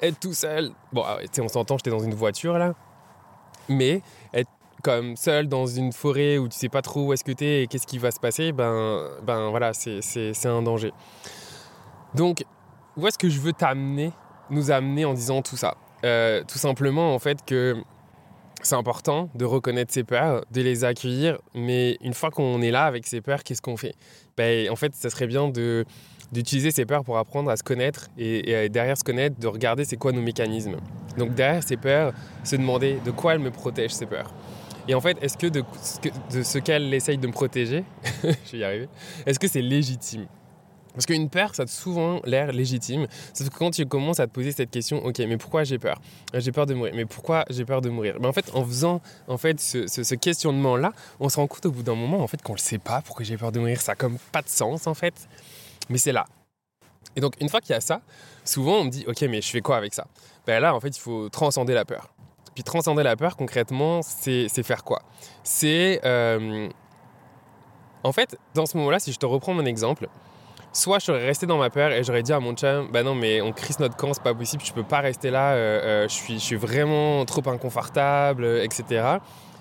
être 0.03 0.21
tout 0.21 0.35
seul, 0.35 0.71
bon, 0.93 1.03
ah 1.07 1.19
on 1.41 1.49
s'entend, 1.49 1.79
j'étais 1.79 1.91
dans 1.91 1.99
une 1.99 2.15
voiture 2.15 2.59
là, 2.59 2.75
mais 3.69 4.03
être 4.35 4.51
comme 4.83 5.17
seul 5.17 5.49
dans 5.49 5.67
une 5.67 5.93
forêt 5.93 6.39
où 6.39 6.49
tu 6.49 6.57
sais 6.57 6.69
pas 6.69 6.83
trop 6.83 7.07
où 7.07 7.13
est-ce 7.13 7.25
que 7.25 7.33
tu 7.33 7.45
es 7.45 7.63
et 7.63 7.67
qu'est-ce 7.67 7.87
qui 7.87 7.99
va 7.99 8.11
se 8.11 8.21
passer, 8.21 8.53
ben, 8.53 9.09
ben 9.23 9.51
voilà, 9.51 9.73
c'est 9.73 10.47
un 10.47 10.63
danger. 10.63 10.93
Donc, 12.19 12.45
où 12.97 13.07
est-ce 13.07 13.17
que 13.17 13.29
je 13.29 13.39
veux 13.39 13.53
t'amener, 13.53 14.11
nous 14.51 14.73
amener 14.73 15.05
en 15.05 15.15
disant 15.15 15.41
tout 15.41 15.57
ça? 15.57 15.77
Euh, 16.05 16.43
Tout 16.49 16.59
simplement, 16.59 17.15
en 17.15 17.21
fait, 17.21 17.45
que 17.47 17.77
c'est 18.61 18.75
important 18.75 19.31
de 19.37 19.45
reconnaître 19.45 19.95
ses 19.95 20.03
peurs, 20.03 20.45
de 20.51 20.61
les 20.61 20.83
accueillir, 20.83 21.39
mais 21.55 21.97
une 22.03 22.15
fois 22.15 22.31
qu'on 22.33 22.61
est 22.61 22.73
là 22.73 22.87
avec 22.87 23.07
ses 23.07 23.21
peurs, 23.21 23.45
qu'est-ce 23.45 23.63
qu'on 23.63 23.77
fait? 23.77 23.95
Ben, 24.37 24.69
En 24.69 24.75
fait, 24.75 24.97
ça 24.97 25.11
serait 25.11 25.29
bien 25.29 25.53
d'utiliser 26.33 26.73
ces 26.73 26.85
peurs 26.85 27.05
pour 27.05 27.19
apprendre 27.19 27.53
à 27.53 27.57
se 27.57 27.63
connaître 27.63 28.09
et, 28.19 28.69
derrière 28.69 28.99
se 28.99 29.05
connaître, 29.05 29.39
de 29.39 29.47
regarder 29.47 29.85
c'est 29.85 29.97
quoi 29.97 30.11
nos 30.11 30.21
mécanismes. 30.21 30.79
Donc 31.19 31.35
derrière 31.35 31.63
ces 31.63 31.77
peurs, 31.77 32.13
se 32.43 32.57
demander 32.57 32.99
de 33.05 33.13
quoi 33.13 33.35
elles 33.35 33.39
me 33.41 33.53
protègent 33.53 33.95
ces 33.95 34.07
peurs. 34.07 34.35
Et 34.89 34.95
en 34.95 35.01
fait, 35.01 35.17
est-ce 35.23 35.37
que 35.37 35.47
de, 35.47 35.63
de 36.33 36.43
ce 36.43 36.59
qu'elles 36.59 36.93
essayent 36.93 37.19
de 37.19 37.29
me 37.29 37.33
protéger, 37.33 37.85
je 38.25 38.53
vais 38.53 38.59
y 38.59 38.65
arriver, 38.65 38.89
est-ce 39.25 39.39
que 39.39 39.47
c'est 39.47 39.63
légitime? 39.63 40.27
Parce 40.99 41.07
qu'une 41.07 41.31
peur, 41.31 41.55
ça 41.55 41.63
a 41.63 41.67
souvent 41.69 42.21
l'air 42.25 42.51
légitime. 42.51 43.07
Sauf 43.33 43.51
que 43.51 43.57
quand 43.57 43.71
tu 43.71 43.87
commences 43.87 44.19
à 44.19 44.27
te 44.27 44.33
poser 44.33 44.51
cette 44.51 44.73
question, 44.73 44.99
ok, 45.05 45.21
mais 45.21 45.37
pourquoi 45.37 45.63
j'ai 45.63 45.79
peur? 45.79 46.01
J'ai 46.35 46.51
peur 46.51 46.67
de 46.67 46.75
mourir. 46.75 46.93
Mais 46.97 47.05
pourquoi 47.05 47.45
j'ai 47.51 47.65
peur 47.65 47.81
de 47.81 47.89
mourir? 47.89 48.17
Mais 48.19 48.27
en 48.27 48.33
fait, 48.33 48.51
en 48.53 48.65
faisant 48.65 49.01
en 49.29 49.39
fait 49.39 49.61
ce, 49.61 50.15
questionnement-là, 50.17 50.93
on 51.21 51.29
se 51.29 51.37
rend 51.37 51.47
compte 51.47 51.65
au 51.67 51.71
bout 51.71 51.85
d'un 51.85 51.95
moment 51.95 52.19
en 52.19 52.27
fait 52.27 52.43
qu'on 52.43 52.55
ne 52.55 52.59
le 52.59 52.63
sait 52.63 52.79
pas 52.79 53.01
pourquoi 53.01 53.25
j'ai 53.25 53.37
peur 53.37 53.53
de 53.53 53.61
mourir. 53.61 53.81
Ça 53.81 53.93
n'a 53.93 53.97
comme 53.97 54.19
pas 54.33 54.43
de 54.43 54.49
sens 54.49 54.89
en 54.89 54.95
fait. 54.95 55.15
Mais 55.89 55.99
c'est 55.99 56.11
là. 56.11 56.25
Et 57.15 57.21
donc 57.21 57.35
une 57.41 57.49
fois 57.49 57.61
qu'il 57.61 57.75
y 57.75 57.77
a 57.77 57.81
ça, 57.81 58.01
souvent 58.45 58.79
on 58.79 58.85
me 58.87 58.91
dit, 58.91 59.05
ok, 59.07 59.21
mais 59.23 59.41
je 59.41 59.51
fais 59.51 59.61
quoi 59.61 59.77
avec 59.77 59.95
ça? 59.95 60.05
Ben 60.49 60.59
là, 60.59 60.75
en 60.75 60.81
fait, 60.81 60.97
il 60.97 61.01
faut 61.01 61.29
transcender 61.29 61.75
la 61.75 61.85
peur. 61.85 62.13
Puis 62.57 62.65
transcender 62.65 63.05
la 63.05 63.15
peur, 63.15 63.37
concrètement, 63.37 64.03
c'est 64.03 64.49
faire 64.65 64.83
quoi? 64.83 65.03
C'est 65.45 66.01
euh, 66.05 66.69
en 68.03 68.13
fait, 68.13 68.37
dans 68.55 68.67
ce 68.67 68.77
moment-là, 68.79 68.99
si 68.99 69.13
je 69.13 69.19
te 69.19 69.27
reprends 69.27 69.55
mon 69.55 69.65
exemple, 69.65 70.09
soit 70.73 70.99
je 70.99 71.07
serais 71.07 71.25
resté 71.25 71.47
dans 71.47 71.59
ma 71.59 71.71
peur 71.71 71.93
et 71.93 72.05
j'aurais 72.05 72.23
dit 72.23 72.33
à 72.33 72.41
mon 72.41 72.55
chum, 72.55 72.89
bah 72.93 73.03
non, 73.03 73.15
mais 73.15 73.41
on 73.41 73.53
crisse 73.53 73.79
notre 73.79 73.97
camp, 73.97 74.13
c'est 74.13 74.23
pas 74.23 74.35
possible, 74.35 74.63
je 74.65 74.73
peux 74.73 74.83
pas 74.83 75.01
rester 75.01 75.31
là, 75.31 75.53
euh, 75.53 75.81
euh, 75.83 76.09
je, 76.09 76.15
suis, 76.15 76.35
je 76.35 76.45
suis 76.45 76.57
vraiment 76.57 77.25
trop 77.25 77.43
inconfortable, 77.49 78.45
euh, 78.45 78.65
etc. 78.65 79.19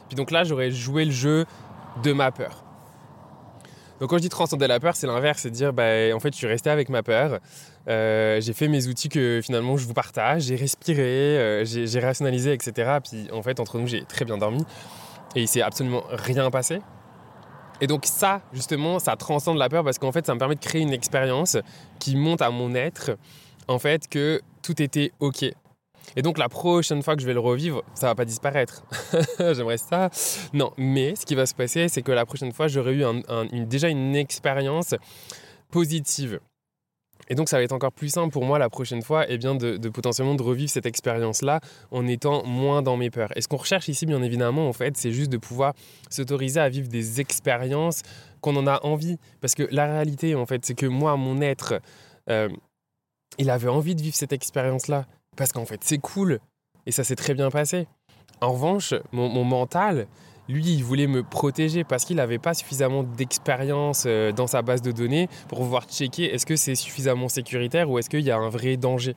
Puis 0.07 0.15
donc 0.15 0.31
là, 0.31 0.43
j'aurais 0.43 0.71
joué 0.71 1.05
le 1.05 1.11
jeu 1.11 1.45
de 2.03 2.13
ma 2.13 2.31
peur. 2.31 2.63
Donc 3.99 4.11
quand 4.11 4.17
je 4.17 4.21
dis 4.21 4.29
transcender 4.29 4.67
la 4.67 4.79
peur, 4.79 4.95
c'est 4.95 5.07
l'inverse, 5.07 5.39
c'est 5.41 5.49
dire, 5.49 5.73
bah, 5.73 6.13
en 6.13 6.19
fait, 6.19 6.31
je 6.31 6.37
suis 6.37 6.47
resté 6.47 6.69
avec 6.69 6.89
ma 6.89 7.01
peur, 7.01 7.39
j'ai 7.87 8.53
fait 8.53 8.67
mes 8.67 8.87
outils 8.87 9.09
que 9.09 9.39
finalement 9.43 9.75
je 9.75 9.87
vous 9.87 9.93
partage, 9.93 10.43
j'ai 10.43 10.55
respiré, 10.55 11.63
j'ai 11.65 11.99
rationalisé, 11.99 12.53
etc. 12.53 12.99
Puis 13.03 13.27
en 13.33 13.41
fait, 13.41 13.59
entre 13.59 13.79
nous, 13.79 13.87
j'ai 13.87 14.03
très 14.03 14.23
bien 14.23 14.37
dormi 14.37 14.63
et 15.35 15.41
il 15.41 15.47
s'est 15.47 15.63
absolument 15.63 16.03
rien 16.11 16.51
passé. 16.51 16.81
Et 17.81 17.87
donc 17.87 18.05
ça, 18.05 18.41
justement, 18.53 18.99
ça 18.99 19.15
transcende 19.15 19.57
la 19.57 19.69
peur 19.69 19.83
parce 19.83 19.99
qu'en 19.99 20.11
fait, 20.11 20.25
ça 20.25 20.33
me 20.33 20.39
permet 20.39 20.55
de 20.55 20.59
créer 20.59 20.81
une 20.81 20.93
expérience 20.93 21.57
qui 21.99 22.15
monte 22.15 22.41
à 22.41 22.49
mon 22.49 22.73
être, 22.75 23.17
en 23.67 23.79
fait, 23.79 24.07
que 24.07 24.41
tout 24.63 24.81
était 24.81 25.11
OK. 25.19 25.45
Et 26.15 26.21
donc 26.21 26.37
la 26.37 26.49
prochaine 26.49 27.03
fois 27.03 27.15
que 27.15 27.21
je 27.21 27.27
vais 27.27 27.33
le 27.33 27.39
revivre, 27.39 27.83
ça 27.93 28.07
va 28.07 28.15
pas 28.15 28.25
disparaître. 28.25 28.83
J'aimerais 29.39 29.77
ça. 29.77 30.09
Non, 30.53 30.71
mais 30.77 31.15
ce 31.15 31.25
qui 31.25 31.35
va 31.35 31.45
se 31.45 31.53
passer, 31.53 31.89
c'est 31.89 32.01
que 32.01 32.11
la 32.11 32.25
prochaine 32.25 32.51
fois, 32.51 32.67
j'aurai 32.67 32.95
eu 32.95 33.05
déjà 33.65 33.89
une 33.89 34.15
expérience 34.15 34.95
positive. 35.69 36.39
Et 37.29 37.35
donc 37.35 37.49
ça 37.49 37.57
va 37.57 37.63
être 37.63 37.73
encore 37.73 37.91
plus 37.91 38.09
simple 38.09 38.31
pour 38.31 38.45
moi 38.45 38.59
la 38.59 38.69
prochaine 38.69 39.01
fois 39.01 39.25
eh 39.27 39.37
bien 39.37 39.55
de, 39.55 39.77
potentiellement 39.89 40.35
de 40.35 40.43
revivre 40.43 40.69
cette 40.69 40.85
expérience-là 40.85 41.59
en 41.91 42.07
étant 42.07 42.45
moins 42.45 42.81
dans 42.81 42.97
mes 42.97 43.09
peurs. 43.09 43.35
Et 43.35 43.41
ce 43.41 43.47
qu'on 43.47 43.57
recherche 43.57 43.87
ici 43.89 44.05
bien 44.05 44.21
évidemment 44.21 44.67
en 44.67 44.73
fait 44.73 44.95
c'est 44.97 45.11
juste 45.11 45.31
de 45.31 45.37
pouvoir 45.37 45.73
s'autoriser 46.09 46.59
à 46.59 46.69
vivre 46.69 46.87
des 46.87 47.19
expériences 47.19 48.01
qu'on 48.41 48.55
en 48.55 48.67
a 48.67 48.83
envie. 48.83 49.17
Parce 49.41 49.55
que 49.55 49.67
la 49.71 49.85
réalité 49.85 50.35
en 50.35 50.45
fait 50.45 50.65
c'est 50.65 50.75
que 50.75 50.85
moi 50.85 51.17
mon 51.17 51.41
être 51.41 51.81
euh, 52.29 52.49
il 53.37 53.49
avait 53.49 53.69
envie 53.69 53.95
de 53.95 54.01
vivre 54.01 54.15
cette 54.15 54.33
expérience-là. 54.33 55.05
Parce 55.35 55.51
qu'en 55.51 55.65
fait 55.65 55.81
c'est 55.83 55.99
cool 55.99 56.39
et 56.85 56.91
ça 56.91 57.03
s'est 57.03 57.15
très 57.15 57.33
bien 57.33 57.51
passé. 57.51 57.87
En 58.41 58.53
revanche 58.53 58.93
mon 59.11 59.43
mental 59.43 60.07
lui, 60.49 60.63
il 60.73 60.83
voulait 60.83 61.07
me 61.07 61.23
protéger 61.23 61.83
parce 61.83 62.05
qu'il 62.05 62.17
n'avait 62.17 62.39
pas 62.39 62.53
suffisamment 62.53 63.03
d'expérience 63.03 64.03
euh, 64.05 64.31
dans 64.31 64.47
sa 64.47 64.61
base 64.61 64.81
de 64.81 64.91
données 64.91 65.27
pour 65.49 65.59
pouvoir 65.59 65.85
checker 65.85 66.33
est-ce 66.33 66.45
que 66.45 66.55
c'est 66.55 66.75
suffisamment 66.75 67.27
sécuritaire 67.27 67.89
ou 67.89 67.99
est-ce 67.99 68.09
qu'il 68.09 68.21
y 68.21 68.31
a 68.31 68.37
un 68.37 68.49
vrai 68.49 68.77
danger. 68.77 69.15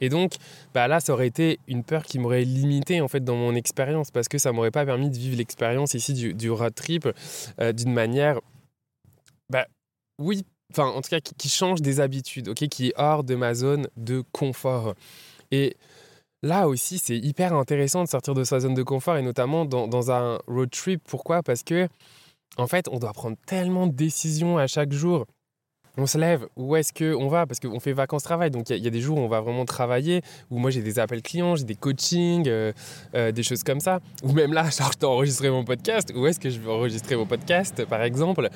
Et 0.00 0.08
donc, 0.08 0.32
bah 0.74 0.88
là, 0.88 0.98
ça 0.98 1.12
aurait 1.12 1.28
été 1.28 1.60
une 1.68 1.84
peur 1.84 2.04
qui 2.04 2.18
m'aurait 2.18 2.44
limité 2.44 3.00
en 3.00 3.08
fait 3.08 3.22
dans 3.22 3.36
mon 3.36 3.54
expérience 3.54 4.10
parce 4.10 4.28
que 4.28 4.38
ça 4.38 4.50
m'aurait 4.50 4.72
pas 4.72 4.84
permis 4.84 5.10
de 5.10 5.16
vivre 5.16 5.36
l'expérience 5.36 5.94
ici 5.94 6.34
du, 6.34 6.50
road 6.50 6.74
trip 6.74 7.08
euh, 7.60 7.72
d'une 7.72 7.92
manière, 7.92 8.40
bah 9.48 9.66
oui, 10.18 10.42
enfin 10.72 10.88
en 10.88 11.00
tout 11.02 11.10
cas 11.10 11.20
qui, 11.20 11.34
qui, 11.34 11.48
change 11.48 11.82
des 11.82 12.00
habitudes, 12.00 12.48
ok, 12.48 12.66
qui 12.68 12.88
est 12.88 12.94
hors 12.96 13.22
de 13.22 13.36
ma 13.36 13.54
zone 13.54 13.86
de 13.96 14.24
confort. 14.32 14.94
Et 15.52 15.76
Là 16.42 16.66
aussi, 16.66 16.98
c'est 16.98 17.16
hyper 17.16 17.54
intéressant 17.54 18.02
de 18.02 18.08
sortir 18.08 18.34
de 18.34 18.42
sa 18.42 18.58
zone 18.58 18.74
de 18.74 18.82
confort 18.82 19.16
et 19.16 19.22
notamment 19.22 19.64
dans, 19.64 20.10
un 20.10 20.38
road 20.48 20.70
trip. 20.70 21.00
Pourquoi? 21.06 21.42
Parce 21.42 21.62
que, 21.62 21.88
en 22.56 22.66
fait, 22.66 22.88
on 22.90 22.98
doit 22.98 23.12
prendre 23.12 23.36
tellement 23.46 23.86
de 23.86 23.92
décisions 23.92 24.58
à 24.58 24.66
chaque 24.66 24.92
jour. 24.92 25.26
On 25.98 26.06
se 26.06 26.18
lève, 26.18 26.48
où 26.56 26.74
est-ce 26.74 26.92
qu'on 26.92 27.28
va? 27.28 27.46
Parce 27.46 27.60
qu'on 27.60 27.78
fait 27.78 27.92
vacances-travail, 27.92 28.50
donc 28.50 28.70
il 28.70 28.82
y, 28.82 28.86
a 28.86 28.90
des 28.90 29.00
jours 29.00 29.18
où 29.18 29.20
on 29.20 29.28
va 29.28 29.40
vraiment 29.40 29.66
travailler, 29.66 30.22
où 30.50 30.58
moi 30.58 30.70
j'ai 30.70 30.80
des 30.80 30.98
appels 30.98 31.20
clients, 31.20 31.54
j'ai 31.54 31.64
des 31.64 31.74
coachings, 31.74 32.48
euh, 32.48 32.72
euh, 33.14 33.30
des 33.30 33.42
choses 33.42 33.62
comme 33.62 33.78
ça. 33.78 34.00
Ou 34.22 34.32
même 34.32 34.54
là, 34.54 34.68
genre, 34.76 34.90
je 34.92 34.98
dois 34.98 35.10
enregistrer 35.10 35.50
mon 35.50 35.64
podcast, 35.64 36.10
où 36.16 36.26
est-ce 36.26 36.40
que 36.40 36.50
je 36.50 36.58
vais 36.58 36.70
enregistrer 36.70 37.14
mon 37.14 37.26
podcast, 37.26 37.84
par 37.84 38.02
exemple? 38.02 38.48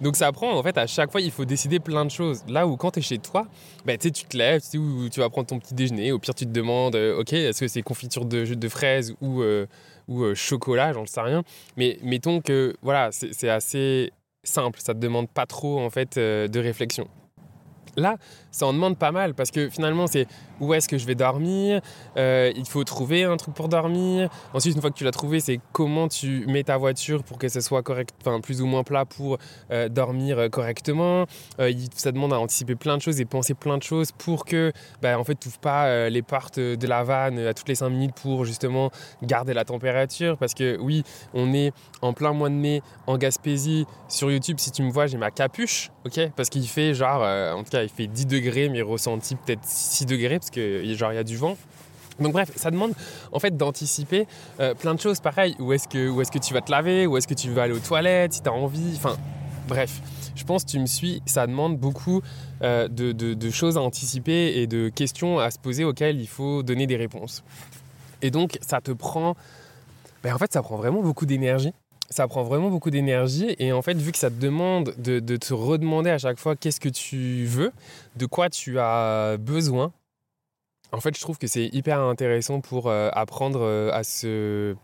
Donc 0.00 0.16
ça 0.16 0.26
apprend, 0.28 0.56
en 0.56 0.62
fait, 0.62 0.76
à 0.78 0.86
chaque 0.86 1.10
fois, 1.10 1.20
il 1.20 1.30
faut 1.30 1.44
décider 1.44 1.78
plein 1.80 2.04
de 2.04 2.10
choses. 2.10 2.42
Là 2.48 2.66
où 2.66 2.76
quand 2.76 2.92
tu 2.92 2.98
es 3.00 3.02
chez 3.02 3.18
toi, 3.18 3.46
bah, 3.84 3.96
tu 3.96 4.10
te 4.10 4.36
lèves, 4.36 4.62
tu 4.68 4.80
tu 5.10 5.20
vas 5.20 5.28
prendre 5.28 5.46
ton 5.46 5.58
petit 5.58 5.74
déjeuner. 5.74 6.12
Au 6.12 6.18
pire, 6.18 6.34
tu 6.34 6.46
te 6.46 6.50
demandes, 6.50 6.96
euh, 6.96 7.20
ok, 7.20 7.32
est-ce 7.32 7.60
que 7.60 7.68
c'est 7.68 7.82
confiture 7.82 8.24
de, 8.24 8.44
de 8.54 8.68
fraises 8.68 9.14
ou, 9.20 9.42
euh, 9.42 9.66
ou 10.08 10.22
euh, 10.22 10.34
chocolat, 10.34 10.92
j'en 10.92 11.06
sais 11.06 11.20
rien. 11.20 11.42
Mais 11.76 11.98
mettons 12.02 12.40
que, 12.40 12.74
voilà, 12.82 13.10
c'est 13.12 13.48
assez 13.48 14.12
simple, 14.42 14.80
ça 14.80 14.94
te 14.94 14.98
demande 14.98 15.28
pas 15.28 15.46
trop, 15.46 15.80
en 15.80 15.90
fait, 15.90 16.18
de 16.18 16.58
réflexion. 16.58 17.08
Là, 17.96 18.16
ça 18.52 18.66
en 18.66 18.72
demande 18.72 18.96
pas 18.96 19.10
mal 19.10 19.34
parce 19.34 19.50
que 19.50 19.68
finalement, 19.68 20.06
c'est 20.06 20.26
où 20.60 20.72
est-ce 20.74 20.88
que 20.88 20.96
je 20.96 21.06
vais 21.06 21.14
dormir 21.14 21.80
euh, 22.16 22.52
Il 22.54 22.66
faut 22.66 22.84
trouver 22.84 23.24
un 23.24 23.36
truc 23.36 23.54
pour 23.54 23.68
dormir. 23.68 24.30
Ensuite, 24.54 24.76
une 24.76 24.80
fois 24.80 24.90
que 24.90 24.96
tu 24.96 25.04
l'as 25.04 25.10
trouvé, 25.10 25.40
c'est 25.40 25.58
comment 25.72 26.06
tu 26.06 26.46
mets 26.46 26.62
ta 26.62 26.76
voiture 26.76 27.24
pour 27.24 27.38
que 27.38 27.48
ce 27.48 27.60
soit 27.60 27.82
correct, 27.82 28.14
enfin 28.20 28.40
plus 28.40 28.62
ou 28.62 28.66
moins 28.66 28.84
plat 28.84 29.04
pour 29.04 29.38
euh, 29.70 29.88
dormir 29.88 30.38
euh, 30.38 30.48
correctement. 30.48 31.26
ça 31.96 32.12
demande 32.12 32.32
à 32.32 32.38
anticiper 32.38 32.76
plein 32.76 32.96
de 32.96 33.02
choses 33.02 33.20
et 33.20 33.24
penser 33.24 33.54
plein 33.54 33.78
de 33.78 33.82
choses 33.82 34.12
pour 34.12 34.44
que, 34.44 34.72
bah, 35.00 35.18
en 35.18 35.24
fait, 35.24 35.34
tu 35.34 35.48
pas 35.60 36.08
les 36.08 36.22
portes 36.22 36.58
de 36.58 36.86
la 36.86 37.04
vanne 37.04 37.38
à 37.38 37.52
toutes 37.54 37.68
les 37.68 37.74
5 37.74 37.90
minutes 37.90 38.14
pour 38.14 38.44
justement 38.44 38.90
garder 39.22 39.52
la 39.52 39.64
température. 39.64 40.38
Parce 40.38 40.54
que 40.54 40.78
oui, 40.80 41.02
on 41.34 41.52
est 41.52 41.72
en 42.00 42.12
plein 42.12 42.32
mois 42.32 42.48
de 42.48 42.54
mai 42.54 42.82
en 43.06 43.18
Gaspésie. 43.18 43.86
Sur 44.08 44.30
YouTube, 44.30 44.58
si 44.58 44.70
tu 44.70 44.82
me 44.82 44.90
vois, 44.90 45.06
j'ai 45.06 45.18
ma 45.18 45.30
capuche, 45.30 45.90
ok? 46.06 46.30
Parce 46.36 46.48
qu'il 46.48 46.66
fait 46.66 46.94
genre, 46.94 47.22
en 47.22 47.62
tout 47.62 47.70
cas, 47.70 47.82
il 47.82 47.88
fait 47.88 48.06
10 48.06 48.26
degrés, 48.26 48.41
mais 48.68 48.82
ressenti 48.82 49.36
peut-être 49.36 49.64
6 49.64 50.06
degrés, 50.06 50.38
parce 50.38 50.50
que 50.50 50.82
genre 50.94 51.12
il 51.12 51.16
y 51.16 51.18
a 51.18 51.24
du 51.24 51.36
vent. 51.36 51.56
Donc 52.20 52.32
bref, 52.32 52.50
ça 52.56 52.70
demande 52.70 52.92
en 53.32 53.38
fait 53.38 53.56
d'anticiper 53.56 54.26
euh, 54.60 54.74
plein 54.74 54.94
de 54.94 55.00
choses. 55.00 55.20
Pareil, 55.20 55.56
où 55.58 55.72
est-ce 55.72 55.88
que, 55.88 56.20
est 56.20 56.30
que 56.30 56.38
tu 56.38 56.54
vas 56.54 56.60
te 56.60 56.70
laver, 56.70 57.06
où 57.06 57.16
est-ce 57.16 57.26
que 57.26 57.34
tu 57.34 57.50
vas 57.50 57.62
aller 57.62 57.72
aux 57.72 57.78
toilettes, 57.78 58.34
si 58.34 58.42
tu 58.42 58.48
as 58.48 58.52
envie. 58.52 58.94
Enfin, 58.96 59.16
bref, 59.66 60.00
je 60.34 60.44
pense 60.44 60.64
tu 60.64 60.78
me 60.78 60.86
suis, 60.86 61.22
ça 61.26 61.46
demande 61.46 61.78
beaucoup 61.78 62.22
euh, 62.62 62.88
de, 62.88 63.12
de, 63.12 63.50
choses 63.50 63.76
à 63.76 63.80
anticiper 63.80 64.60
et 64.60 64.66
de 64.66 64.88
questions 64.88 65.38
à 65.38 65.50
se 65.50 65.58
poser 65.58 65.84
auxquelles 65.84 66.20
il 66.20 66.28
faut 66.28 66.62
donner 66.62 66.86
des 66.86 66.96
réponses. 66.96 67.42
Et 68.22 68.30
donc, 68.30 68.58
ça 68.60 68.80
te 68.80 68.92
prend... 68.92 69.36
Ben, 70.22 70.34
en 70.34 70.38
fait, 70.38 70.52
ça 70.52 70.62
prend 70.62 70.76
vraiment 70.76 71.02
beaucoup 71.02 71.26
d'énergie 71.26 71.72
ça 72.12 72.28
prend 72.28 72.42
vraiment 72.42 72.70
beaucoup 72.70 72.90
d'énergie. 72.90 73.56
Et 73.58 73.72
en 73.72 73.82
fait, 73.82 73.96
vu 73.96 74.12
que 74.12 74.18
ça 74.18 74.30
te 74.30 74.40
demande 74.40 74.94
de, 74.98 75.36
te 75.36 75.54
redemander 75.54 76.10
à 76.10 76.18
chaque 76.18 76.38
fois 76.38 76.56
qu'est-ce 76.56 76.80
que 76.80 76.88
tu 76.88 77.44
veux, 77.46 77.72
de 78.16 78.26
quoi 78.26 78.50
tu 78.50 78.78
as 78.78 79.36
besoin, 79.38 79.92
en 80.92 81.00
fait, 81.00 81.16
je 81.16 81.22
trouve 81.22 81.38
que 81.38 81.46
c'est 81.46 81.66
hyper 81.72 82.00
intéressant 82.00 82.60
pour 82.60 82.88
euh, 82.88 83.08
apprendre, 83.12 83.60
euh, 83.62 83.90
à 83.92 84.04
se... 84.04 84.76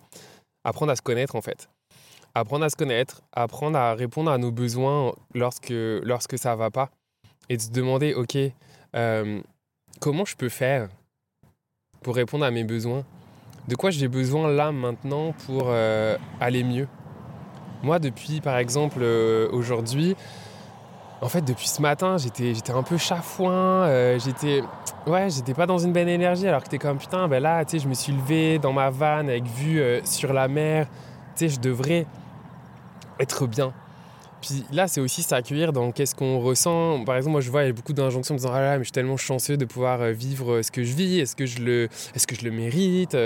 apprendre 0.65 0.91
à 0.91 0.97
se 0.97 1.03
connaître, 1.03 1.37
en 1.37 1.43
fait. 1.43 1.69
Apprendre 2.35 2.65
à 2.65 2.71
se 2.71 2.77
connaître, 2.77 3.21
apprendre 3.33 3.79
à 3.79 3.95
répondre 3.95 4.31
à 4.31 4.39
nos 4.39 4.51
besoins 4.51 5.13
lorsque, 5.35 5.71
lorsque 5.71 6.39
ça 6.39 6.57
va 6.57 6.71
pas. 6.71 6.91
Et 7.51 7.59
de 7.59 7.63
se 7.63 7.71
demander, 7.71 8.15
OK, 8.15 8.39
euh, 8.97 9.43
comment 10.01 10.25
je 10.25 10.35
peux 10.35 10.49
faire 10.49 10.89
pour 12.03 12.17
répondre 12.17 12.45
à 12.45 12.51
mes 12.51 12.65
besoins? 12.65 13.05
De 13.67 13.75
quoi 13.75 13.91
j'ai 13.91 14.09
besoin 14.09 14.51
là, 14.51 14.73
maintenant, 14.73 15.35
pour 15.45 15.71
aller 16.41 16.65
mieux? 16.65 16.89
Moi, 17.83 17.99
depuis, 17.99 18.41
par 18.41 18.59
exemple, 18.59 18.99
euh, 19.03 19.49
aujourd'hui, 19.53 20.17
en 21.21 21.29
fait, 21.29 21.43
depuis 21.43 21.69
ce 21.69 21.83
matin, 21.83 22.17
j'étais, 22.17 22.55
un 22.71 22.83
peu 22.83 22.97
chafouin, 22.97 23.85
euh, 23.85 24.19
j'étais, 24.19 24.63
ouais, 25.07 25.31
j'étais 25.31 25.55
pas 25.55 25.67
dans 25.67 25.79
une 25.79 25.93
belle 25.93 26.09
énergie, 26.09 26.47
alors 26.47 26.63
que 26.63 26.69
t'es 26.69 26.79
comme, 26.79 26.99
putain, 26.99 27.29
ben 27.29 27.43
là, 27.43 27.65
tu 27.65 27.73
sais, 27.73 27.83
je 27.83 27.89
me 27.89 27.95
suis 27.95 28.13
levé 28.13 28.59
dans 28.59 28.73
ma 28.73 28.91
vanne 28.91 29.29
avec 29.29 29.45
vue 29.45 29.81
euh, 29.81 30.01
sur 30.05 30.33
la 30.33 30.49
mer, 30.49 30.87
tu 31.37 31.49
sais, 31.49 31.49
je 31.49 31.61
devrais 31.61 32.07
être 33.21 33.47
bien. 33.47 33.73
Puis 34.41 34.65
là, 34.73 34.87
c'est 34.87 35.01
aussi 35.01 35.25
s'accueillir 35.25 35.73
dans 35.73 35.91
qu'est-ce 35.91 36.15
qu'on 36.15 36.39
ressent. 36.39 37.03
Par 37.05 37.17
exemple, 37.17 37.33
moi, 37.33 37.41
je 37.41 37.51
vois, 37.51 37.65
il 37.65 37.67
y 37.67 37.71
a 37.71 37.73
beaucoup 37.73 37.93
d'injonctions 37.93 38.35
en 38.35 38.39
disant, 38.39 38.53
ah 38.53 38.61
là, 38.61 38.73
mais 38.79 38.85
je 38.85 38.89
suis 38.89 38.93
tellement 38.93 39.17
chanceux 39.17 39.57
de 39.57 39.65
pouvoir 39.65 40.05
vivre 40.11 40.63
ce 40.63 40.71
que 40.71 40.85
je 40.85 40.95
vis, 40.95 41.19
est-ce 41.19 41.35
que 41.35 41.47
je 41.47 41.59
le, 41.59 41.89
est-ce 42.15 42.29
que 42.29 42.37
je 42.37 42.45
le 42.45 42.53
mérite 42.53 43.17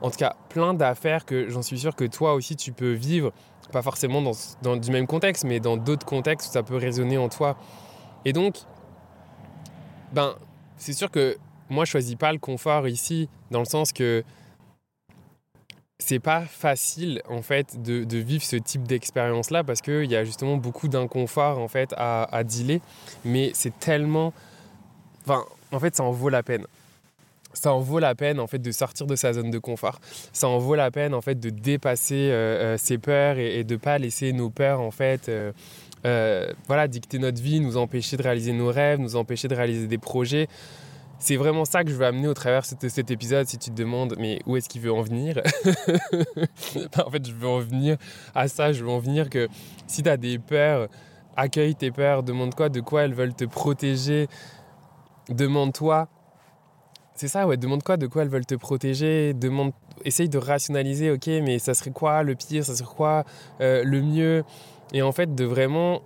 En 0.00 0.10
tout 0.10 0.16
cas, 0.16 0.36
plein 0.48 0.72
d'affaires 0.72 1.26
que 1.26 1.50
j'en 1.50 1.60
suis 1.60 1.78
sûr 1.78 1.94
que 1.94 2.04
toi 2.04 2.32
aussi, 2.32 2.56
tu 2.56 2.72
peux 2.72 2.92
vivre 2.92 3.32
pas 3.72 3.82
forcément 3.82 4.22
dans, 4.22 4.32
dans, 4.62 4.76
du 4.76 4.90
même 4.90 5.06
contexte, 5.06 5.44
mais 5.44 5.60
dans 5.60 5.76
d'autres 5.76 6.06
contextes 6.06 6.48
où 6.48 6.52
ça 6.52 6.62
peut 6.62 6.76
résonner 6.76 7.18
en 7.18 7.28
toi. 7.28 7.56
Et 8.24 8.32
donc, 8.32 8.56
ben, 10.12 10.34
c'est 10.76 10.92
sûr 10.92 11.10
que 11.10 11.36
moi, 11.68 11.84
je 11.84 11.90
choisis 11.90 12.14
pas 12.14 12.32
le 12.32 12.38
confort 12.38 12.88
ici, 12.88 13.28
dans 13.50 13.60
le 13.60 13.66
sens 13.66 13.92
que 13.92 14.24
c'est 15.98 16.20
pas 16.20 16.42
facile 16.42 17.22
en 17.28 17.42
fait 17.42 17.82
de, 17.82 18.04
de 18.04 18.18
vivre 18.18 18.44
ce 18.44 18.56
type 18.56 18.84
d'expérience 18.84 19.50
là 19.50 19.64
parce 19.64 19.80
qu'il 19.80 20.04
y 20.04 20.14
a 20.14 20.24
justement 20.24 20.56
beaucoup 20.56 20.86
d'inconfort 20.86 21.58
en 21.58 21.66
fait 21.66 21.92
à, 21.96 22.22
à 22.22 22.44
dealer 22.44 22.80
mais 23.24 23.50
c'est 23.52 23.76
tellement 23.80 24.32
enfin 25.24 25.44
en 25.72 25.80
fait 25.80 25.96
ça 25.96 26.04
en 26.04 26.12
vaut 26.12 26.28
la 26.28 26.44
peine 26.44 26.66
ça 27.58 27.72
en 27.72 27.80
vaut 27.80 27.98
la 27.98 28.14
peine 28.14 28.40
en 28.40 28.46
fait 28.46 28.58
de 28.58 28.70
sortir 28.70 29.06
de 29.06 29.16
sa 29.16 29.32
zone 29.32 29.50
de 29.50 29.58
confort. 29.58 30.00
Ça 30.32 30.48
en 30.48 30.58
vaut 30.58 30.74
la 30.74 30.90
peine 30.90 31.14
en 31.14 31.20
fait 31.20 31.38
de 31.38 31.50
dépasser 31.50 32.28
euh, 32.30 32.74
euh, 32.74 32.78
ses 32.78 32.98
peurs 32.98 33.38
et, 33.38 33.64
de 33.64 33.74
ne 33.74 33.78
pas 33.78 33.98
laisser 33.98 34.32
nos 34.32 34.50
peurs 34.50 34.80
en 34.80 34.90
fait 34.90 35.30
euh, 36.04 36.52
voilà 36.66 36.88
dicter 36.88 37.18
notre 37.18 37.42
vie, 37.42 37.60
nous 37.60 37.76
empêcher 37.76 38.16
de 38.16 38.22
réaliser 38.22 38.52
nos 38.52 38.70
rêves, 38.70 39.00
nous 39.00 39.16
empêcher 39.16 39.48
de 39.48 39.54
réaliser 39.54 39.86
des 39.86 39.98
projets. 39.98 40.48
C'est 41.20 41.36
vraiment 41.36 41.64
ça 41.64 41.82
que 41.82 41.90
je 41.90 41.96
veux 41.96 42.06
amener 42.06 42.28
au 42.28 42.34
travers 42.34 42.62
de 42.80 42.88
cet 42.88 43.10
épisode. 43.10 43.48
Si 43.48 43.58
tu 43.58 43.70
te 43.70 43.74
demandes, 43.74 44.14
mais 44.20 44.38
où 44.46 44.56
est-ce 44.56 44.68
qu'il 44.68 44.80
veut 44.82 44.92
en 44.92 45.02
venir? 45.02 45.42
En 47.04 47.10
fait, 47.10 47.26
je 47.26 47.32
veux 47.32 47.48
en 47.48 47.58
venir 47.58 47.96
à 48.36 48.46
ça. 48.46 48.72
Je 48.72 48.84
veux 48.84 48.90
en 48.90 49.00
venir 49.00 49.28
que 49.28 49.48
si 49.88 50.04
tu 50.04 50.08
as 50.08 50.16
des 50.16 50.38
peurs, 50.38 50.88
accueille 51.36 51.74
tes 51.74 51.90
peurs, 51.90 52.22
demande 52.22 52.54
quoi, 52.54 52.68
de 52.68 52.80
quoi 52.80 53.02
elles 53.02 53.14
veulent 53.14 53.34
te 53.34 53.44
protéger. 53.44 54.28
Demande-toi 55.28 56.08
c'est 57.18 57.28
ça, 57.28 57.46
ouais. 57.46 57.56
Demande 57.56 57.82
quoi, 57.82 57.96
de 57.96 58.06
quoi 58.06 58.22
elles 58.22 58.28
veulent 58.28 58.46
te 58.46 58.54
protéger. 58.54 59.34
Demande, 59.34 59.72
essaye 60.04 60.28
de 60.28 60.38
rationaliser, 60.38 61.10
ok, 61.10 61.26
mais 61.26 61.58
ça 61.58 61.74
serait 61.74 61.90
quoi 61.90 62.22
le 62.22 62.34
pire, 62.34 62.64
ça 62.64 62.74
serait 62.76 62.94
quoi 62.94 63.24
euh, 63.60 63.82
le 63.84 64.00
mieux? 64.00 64.44
Et 64.92 65.02
en 65.02 65.12
fait, 65.12 65.34
de 65.34 65.44
vraiment 65.44 66.02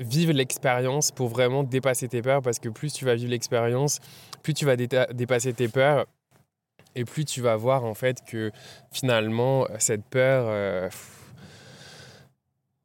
vivre 0.00 0.32
l'expérience 0.32 1.12
pour 1.12 1.28
vraiment 1.28 1.62
dépasser 1.62 2.08
tes 2.08 2.20
peurs, 2.20 2.42
parce 2.42 2.58
que 2.58 2.68
plus 2.68 2.92
tu 2.92 3.04
vas 3.04 3.14
vivre 3.14 3.30
l'expérience, 3.30 4.00
plus 4.42 4.52
tu 4.52 4.64
vas 4.64 4.76
dépasser 4.76 5.52
tes 5.52 5.68
peurs, 5.68 6.06
et 6.96 7.04
plus 7.04 7.24
tu 7.24 7.40
vas 7.40 7.56
voir 7.56 7.84
en 7.84 7.94
fait 7.94 8.18
que 8.26 8.50
finalement, 8.92 9.66
cette 9.78 10.04
peur, 10.04 10.46
euh, 10.48 10.88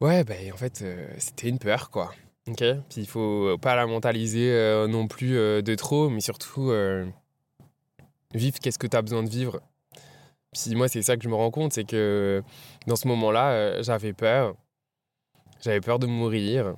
ouais, 0.02 0.24
ben 0.24 0.54
en 0.54 0.58
fait, 0.58 0.82
euh, 0.84 1.08
c'était 1.18 1.50
une 1.50 1.60
peur, 1.60 1.90
quoi. 1.90 2.12
Ok, 2.48 2.64
puis 2.90 3.02
il 3.02 3.08
faut 3.08 3.58
pas 3.60 3.76
la 3.76 3.86
mentaliser 3.86 4.86
non 4.90 5.08
plus 5.08 5.32
de 5.34 5.76
trop, 5.76 6.10
mais 6.10 6.22
surtout 6.22 6.72
vivre 8.34 8.60
qu'est-ce 8.60 8.80
que 8.80 8.88
tu 8.88 8.98
as 8.98 9.02
besoin 9.02 9.24
de 9.24 9.30
vivre? 9.30 9.60
Puis 10.54 10.76
moi, 10.76 10.88
c'est 10.88 11.02
ça 11.02 11.16
que 11.16 11.24
je 11.24 11.30
me 11.30 11.36
rends 11.36 11.52
compte, 11.52 11.74
c'est 11.74 11.84
que 11.84 12.44
dans 12.88 12.96
ce 12.96 13.08
moment-là, 13.08 13.52
euh, 13.52 13.84
j'avais 13.84 14.14
peur. 14.14 14.56
J'avais 15.62 15.82
peur 15.82 16.00
de 16.00 16.08
mourir. 16.08 16.76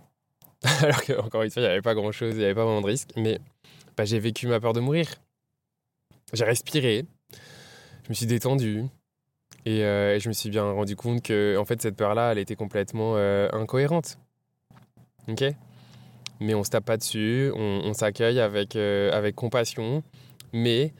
Alors 0.81 1.03
qu'encore 1.03 1.43
une 1.43 1.51
fois, 1.51 1.61
il 1.61 1.65
n'y 1.65 1.71
avait 1.71 1.81
pas 1.81 1.95
grand-chose, 1.95 2.33
il 2.33 2.39
n'y 2.39 2.45
avait 2.45 2.55
pas 2.55 2.65
vraiment 2.65 2.81
de 2.81 2.87
risque. 2.87 3.09
Mais 3.15 3.39
bah, 3.97 4.05
j'ai 4.05 4.19
vécu 4.19 4.47
ma 4.47 4.59
peur 4.59 4.73
de 4.73 4.79
mourir. 4.79 5.07
J'ai 6.33 6.45
respiré, 6.45 7.05
je 8.03 8.09
me 8.09 8.13
suis 8.13 8.25
détendu. 8.25 8.85
Et 9.65 9.83
euh, 9.83 10.19
je 10.19 10.27
me 10.27 10.33
suis 10.33 10.49
bien 10.49 10.63
rendu 10.63 10.95
compte 10.95 11.21
que 11.21 11.55
en 11.57 11.65
fait, 11.65 11.81
cette 11.81 11.95
peur-là, 11.95 12.31
elle 12.31 12.39
était 12.39 12.55
complètement 12.55 13.13
euh, 13.15 13.47
incohérente. 13.53 14.17
Ok? 15.27 15.43
Mais 16.39 16.55
on 16.55 16.63
se 16.63 16.71
tape 16.71 16.85
pas 16.85 16.97
dessus, 16.97 17.51
on, 17.55 17.93
s'accueille 17.93 18.39
avec, 18.39 18.75
euh, 18.75 19.11
avec 19.11 19.35
compassion, 19.35 20.01
mais 20.53 20.91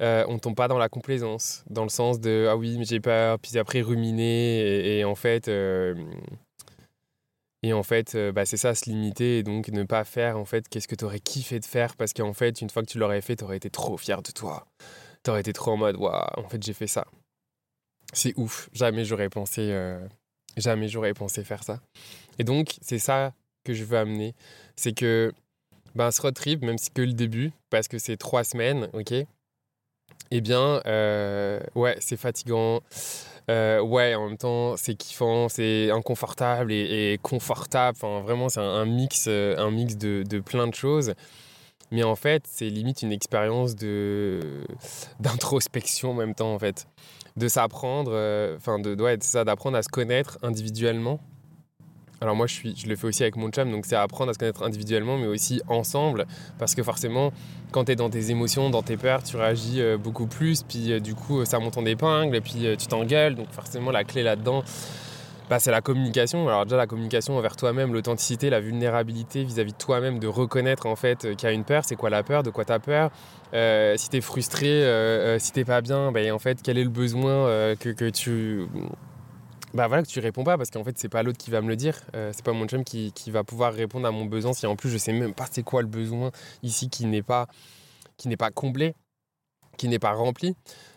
on 0.00 0.38
tombe 0.38 0.54
pas 0.54 0.68
dans 0.68 0.78
la 0.78 0.88
complaisance, 0.88 1.64
dans 1.70 1.82
le 1.82 1.88
sens 1.88 2.20
de 2.20 2.46
ah 2.50 2.56
oui, 2.56 2.76
mais 2.78 2.84
j'ai 2.84 3.00
peur, 3.00 3.38
puis 3.38 3.58
après 3.58 3.80
ruminer, 3.80 4.98
et, 4.98 5.04
en 5.04 5.14
fait. 5.14 5.48
et 7.62 7.72
en 7.72 7.82
fait, 7.82 8.16
bah, 8.34 8.44
c'est 8.44 8.56
ça, 8.56 8.74
se 8.74 8.88
limiter 8.88 9.38
et 9.38 9.42
donc 9.42 9.68
ne 9.68 9.82
pas 9.84 10.04
faire 10.04 10.38
en 10.38 10.44
fait 10.44 10.68
qu'est-ce 10.68 10.88
que 10.88 10.94
tu 10.94 11.04
aurais 11.04 11.20
kiffé 11.20 11.58
de 11.60 11.64
faire 11.64 11.96
parce 11.96 12.12
qu'en 12.12 12.32
fait, 12.32 12.60
une 12.60 12.70
fois 12.70 12.82
que 12.82 12.88
tu 12.88 12.98
l'aurais 12.98 13.20
fait, 13.20 13.36
tu 13.36 13.44
aurais 13.44 13.56
été 13.56 13.70
trop 13.70 13.96
fier 13.96 14.22
de 14.22 14.30
toi. 14.30 14.66
Tu 15.24 15.30
aurais 15.30 15.40
été 15.40 15.52
trop 15.52 15.72
en 15.72 15.76
mode, 15.76 15.96
waouh, 15.96 16.24
en 16.36 16.48
fait, 16.48 16.62
j'ai 16.62 16.74
fait 16.74 16.86
ça. 16.86 17.06
C'est 18.12 18.32
ouf. 18.36 18.68
Jamais 18.72 19.04
j'aurais 19.04 19.28
pensé, 19.28 19.62
euh, 19.72 20.06
jamais 20.56 20.88
j'aurais 20.88 21.14
pensé 21.14 21.44
faire 21.44 21.62
ça. 21.62 21.80
Et 22.38 22.44
donc, 22.44 22.76
c'est 22.80 22.98
ça 22.98 23.34
que 23.64 23.74
je 23.74 23.84
veux 23.84 23.98
amener. 23.98 24.34
C'est 24.76 24.92
que 24.92 25.32
ben, 25.94 26.10
ce 26.10 26.22
road 26.22 26.34
trip, 26.34 26.62
même 26.62 26.78
si 26.78 26.90
que 26.90 27.02
le 27.02 27.12
début, 27.12 27.52
parce 27.70 27.88
que 27.88 27.98
c'est 27.98 28.16
trois 28.16 28.44
semaines, 28.44 28.88
ok 28.92 29.26
Eh 30.30 30.40
bien, 30.40 30.80
euh, 30.86 31.60
ouais, 31.74 31.96
c'est 32.00 32.16
fatigant. 32.16 32.80
Euh, 33.48 33.80
ouais, 33.80 34.14
en 34.14 34.28
même 34.28 34.38
temps, 34.38 34.76
c'est 34.76 34.94
kiffant, 34.94 35.48
c'est 35.48 35.90
inconfortable 35.90 36.72
et, 36.72 37.18
confortable. 37.22 37.96
Enfin, 38.00 38.20
vraiment, 38.20 38.48
c'est 38.48 38.60
un, 38.60 38.84
mix, 38.84 39.28
un 39.28 39.70
mix 39.70 39.96
de, 39.96 40.24
de 40.28 40.40
plein 40.40 40.66
de 40.66 40.74
choses. 40.74 41.14
Mais 41.92 42.02
en 42.02 42.16
fait, 42.16 42.42
c'est 42.46 42.68
limite 42.68 43.02
une 43.02 43.12
expérience 43.12 43.76
de 43.76 44.40
d'introspection 45.20 46.10
en 46.10 46.14
même 46.14 46.34
temps, 46.34 46.52
en 46.52 46.58
fait 46.58 46.86
de 47.36 47.48
s'apprendre, 47.48 48.12
euh, 48.14 48.56
enfin 48.56 48.78
de, 48.78 49.00
ouais, 49.00 49.18
ça, 49.20 49.44
d'apprendre 49.44 49.76
à 49.76 49.82
se 49.82 49.88
connaître 49.88 50.38
individuellement. 50.42 51.20
Alors 52.20 52.34
moi 52.34 52.46
je, 52.46 52.88
le 52.88 52.96
fais 52.96 53.06
aussi 53.06 53.22
avec 53.22 53.36
mon 53.36 53.50
chum, 53.50 53.70
donc 53.70 53.84
c'est 53.86 53.96
apprendre 53.96 54.30
à 54.30 54.34
se 54.34 54.38
connaître 54.38 54.62
individuellement, 54.62 55.18
mais 55.18 55.26
aussi 55.26 55.60
ensemble, 55.68 56.26
parce 56.58 56.74
que 56.74 56.82
forcément, 56.82 57.32
quand 57.72 57.84
tu 57.84 57.92
es 57.92 57.96
dans 57.96 58.10
tes 58.10 58.30
émotions, 58.30 58.70
dans 58.70 58.82
tes 58.82 58.96
peurs, 58.96 59.22
tu 59.22 59.36
réagis 59.36 59.80
euh, 59.80 59.98
beaucoup 59.98 60.26
plus, 60.26 60.62
puis 60.62 60.92
euh, 60.92 61.00
du 61.00 61.14
coup 61.14 61.44
ça 61.44 61.58
monte 61.58 61.76
en 61.76 61.84
épingle, 61.84 62.34
et 62.34 62.40
puis 62.40 62.66
tu 62.78 62.86
t'engueules, 62.86 63.34
donc 63.34 63.50
forcément 63.50 63.90
la 63.90 64.04
clé 64.04 64.22
là-dedans, 64.22 64.62
bah, 65.48 65.60
c'est 65.60 65.70
la 65.70 65.80
communication. 65.80 66.48
Alors 66.48 66.64
déjà 66.64 66.76
la 66.76 66.86
communication 66.86 67.36
envers 67.36 67.56
toi-même, 67.56 67.92
l'authenticité, 67.92 68.50
la 68.50 68.60
vulnérabilité 68.60 69.44
vis-à-vis 69.44 69.72
de 69.72 69.78
toi-même, 69.78 70.18
de 70.18 70.26
reconnaître 70.26 70.86
en 70.86 70.96
fait 70.96 71.36
qu'il 71.36 71.44
y 71.44 71.46
a 71.46 71.52
une 71.52 71.64
peur, 71.64 71.84
c'est 71.84 71.96
quoi 71.96 72.10
la 72.10 72.22
peur, 72.22 72.42
de 72.42 72.50
quoi 72.50 72.64
tu 72.64 72.72
as 72.72 72.80
peur, 72.80 73.10
euh, 73.54 73.94
si 73.96 74.08
tu 74.08 74.16
es 74.16 74.20
frustré, 74.20 74.66
euh, 74.66 75.36
euh, 75.36 75.38
si 75.38 75.52
t'es 75.52 75.64
pas 75.64 75.80
bien, 75.80 76.10
bah, 76.10 76.20
en 76.32 76.38
fait 76.38 76.58
quel 76.62 76.78
est 76.78 76.84
le 76.84 76.90
besoin 76.90 77.76
que, 77.76 78.10
tu... 78.10 78.66
Bah 79.74 79.88
voilà, 79.88 80.02
que 80.02 80.08
tu 80.08 80.20
réponds 80.20 80.44
pas 80.44 80.56
parce 80.56 80.70
qu'en 80.70 80.84
fait 80.84 80.96
c'est 80.96 81.08
pas 81.08 81.22
l'autre 81.22 81.38
qui 81.38 81.50
va 81.50 81.60
me 81.60 81.68
le 81.68 81.76
dire, 81.76 82.00
c'est 82.12 82.44
pas 82.44 82.52
mon 82.52 82.66
chum 82.66 82.82
qui, 82.84 83.12
qui, 83.12 83.30
va 83.30 83.44
pouvoir 83.44 83.74
répondre 83.74 84.06
à 84.06 84.10
mon 84.10 84.24
besoin 84.24 84.52
si 84.52 84.66
en 84.66 84.76
plus 84.76 84.88
je 84.88 84.96
sais 84.96 85.12
même 85.12 85.34
pas 85.34 85.46
c'est 85.50 85.62
quoi 85.62 85.82
le 85.82 85.88
besoin 85.88 86.30
ici 86.62 86.88
qui 86.88 87.04
n'est 87.04 87.22
pas, 87.22 87.46
qui 88.16 88.28
n'est 88.28 88.36
pas 88.36 88.50
comblé, 88.50 88.94
qui 89.76 89.88
n'est 89.88 89.98
pas 89.98 90.12
rempli. 90.12 90.54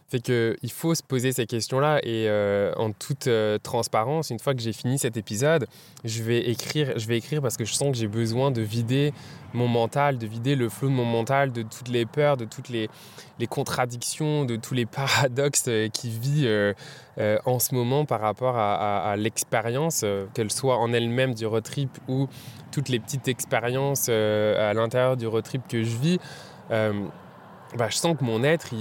Fait 0.09 0.19
qu'il 0.19 0.71
faut 0.71 0.95
se 0.95 1.03
poser 1.03 1.31
ces 1.31 1.45
questions-là 1.45 1.99
et 2.01 2.27
euh, 2.27 2.73
en 2.77 2.91
toute 2.91 3.27
euh, 3.27 3.59
transparence, 3.59 4.31
une 4.31 4.39
fois 4.39 4.55
que 4.55 4.59
j'ai 4.59 4.73
fini 4.73 4.97
cet 4.97 5.17
épisode, 5.17 5.67
je 6.03 6.23
vais 6.23 6.49
écrire, 6.49 6.97
je 6.97 7.07
vais 7.07 7.17
écrire 7.17 7.43
parce 7.43 7.57
que 7.57 7.63
je 7.63 7.73
sens 7.73 7.91
que 7.91 7.97
j'ai 7.97 8.07
besoin 8.07 8.49
de 8.49 8.61
vider 8.61 9.13
mon 9.53 9.67
mental, 9.67 10.17
de 10.17 10.25
vider 10.25 10.55
le 10.55 10.67
flot 10.67 10.87
de 10.87 10.93
mon 10.93 11.05
mental, 11.05 11.51
de 11.51 11.61
toutes 11.61 11.89
les 11.89 12.07
peurs, 12.07 12.37
de 12.37 12.45
toutes 12.45 12.69
les, 12.69 12.89
les 13.37 13.45
contradictions, 13.45 14.45
de 14.45 14.55
tous 14.55 14.73
les 14.73 14.85
paradoxes 14.87 15.65
euh, 15.67 15.89
qui 15.89 16.09
vit 16.09 16.49
en 17.45 17.59
ce 17.59 17.75
moment 17.75 18.05
par 18.05 18.21
rapport 18.21 18.57
à, 18.57 19.15
l'expérience, 19.17 20.05
qu'elle 20.33 20.51
soit 20.51 20.77
en 20.77 20.93
elle-même 20.93 21.33
du 21.33 21.45
road 21.45 21.63
trip 21.63 21.89
ou 22.07 22.27
toutes 22.71 22.87
les 22.87 22.99
petites 22.99 23.27
expériences 23.27 24.07
à 24.07 24.73
l'intérieur 24.73 25.17
du 25.17 25.27
road 25.27 25.43
trip 25.43 25.67
que 25.67 25.83
je 25.83 25.97
vis. 25.97 26.19
Bah, 26.69 27.89
je 27.89 27.95
sens 27.95 28.17
que 28.17 28.23
mon 28.23 28.41
être, 28.43 28.69
il 28.71 28.79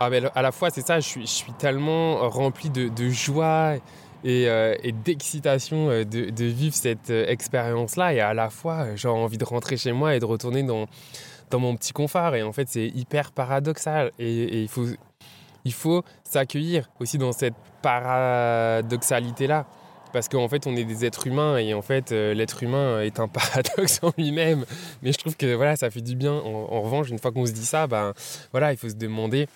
ah, 0.00 0.10
à 0.34 0.42
la 0.42 0.52
fois, 0.52 0.70
c'est 0.70 0.86
ça, 0.86 1.00
je 1.00 1.06
suis, 1.06 1.22
je 1.22 1.32
suis 1.32 1.52
tellement 1.52 2.28
rempli 2.28 2.70
de, 2.70 3.08
joie 3.08 3.74
et, 4.24 4.48
euh, 4.48 4.76
d'excitation 5.04 5.90
euh, 5.90 6.04
de, 6.04 6.44
vivre 6.44 6.74
cette 6.74 7.10
euh, 7.10 7.26
expérience-là. 7.26 8.14
Et 8.14 8.20
à 8.20 8.32
la 8.32 8.48
fois, 8.48 8.94
j'ai 8.94 9.08
envie 9.08 9.38
de 9.38 9.44
rentrer 9.44 9.76
chez 9.76 9.92
moi 9.92 10.14
et 10.14 10.20
de 10.20 10.24
retourner 10.24 10.62
dans, 10.62 10.86
mon 11.52 11.76
petit 11.76 11.92
confort. 11.92 12.36
Et 12.36 12.42
en 12.42 12.52
fait, 12.52 12.68
c'est 12.68 12.86
hyper 12.86 13.32
paradoxal. 13.32 14.12
Et, 14.20 14.62
il 14.62 14.68
faut, 14.68 14.86
il 15.64 15.72
faut 15.72 16.04
s'accueillir 16.22 16.88
aussi 17.00 17.18
dans 17.18 17.32
cette 17.32 17.54
paradoxalité-là. 17.82 19.66
Parce 20.12 20.28
qu'en 20.28 20.48
fait, 20.48 20.66
on 20.66 20.74
est 20.74 20.84
des 20.84 21.04
êtres 21.04 21.26
humains 21.26 21.58
et 21.58 21.74
en 21.74 21.82
fait, 21.82 22.12
l'être 22.12 22.62
humain 22.62 23.02
est 23.02 23.20
un 23.20 23.28
paradoxe 23.28 24.00
en 24.02 24.12
lui-même. 24.16 24.64
Mais 25.02 25.12
je 25.12 25.18
trouve 25.18 25.36
que 25.36 25.54
voilà, 25.54 25.76
ça 25.76 25.90
fait 25.90 26.00
du 26.00 26.16
bien. 26.16 26.32
En, 26.32 26.68
en 26.70 26.80
revanche, 26.80 27.10
une 27.10 27.18
fois 27.18 27.30
qu'on 27.30 27.44
se 27.44 27.52
dit 27.52 27.66
ça, 27.66 27.86
ben, 27.86 28.14
voilà, 28.52 28.72
il 28.72 28.78
faut 28.78 28.88
se 28.88 28.94
demander 28.94 29.48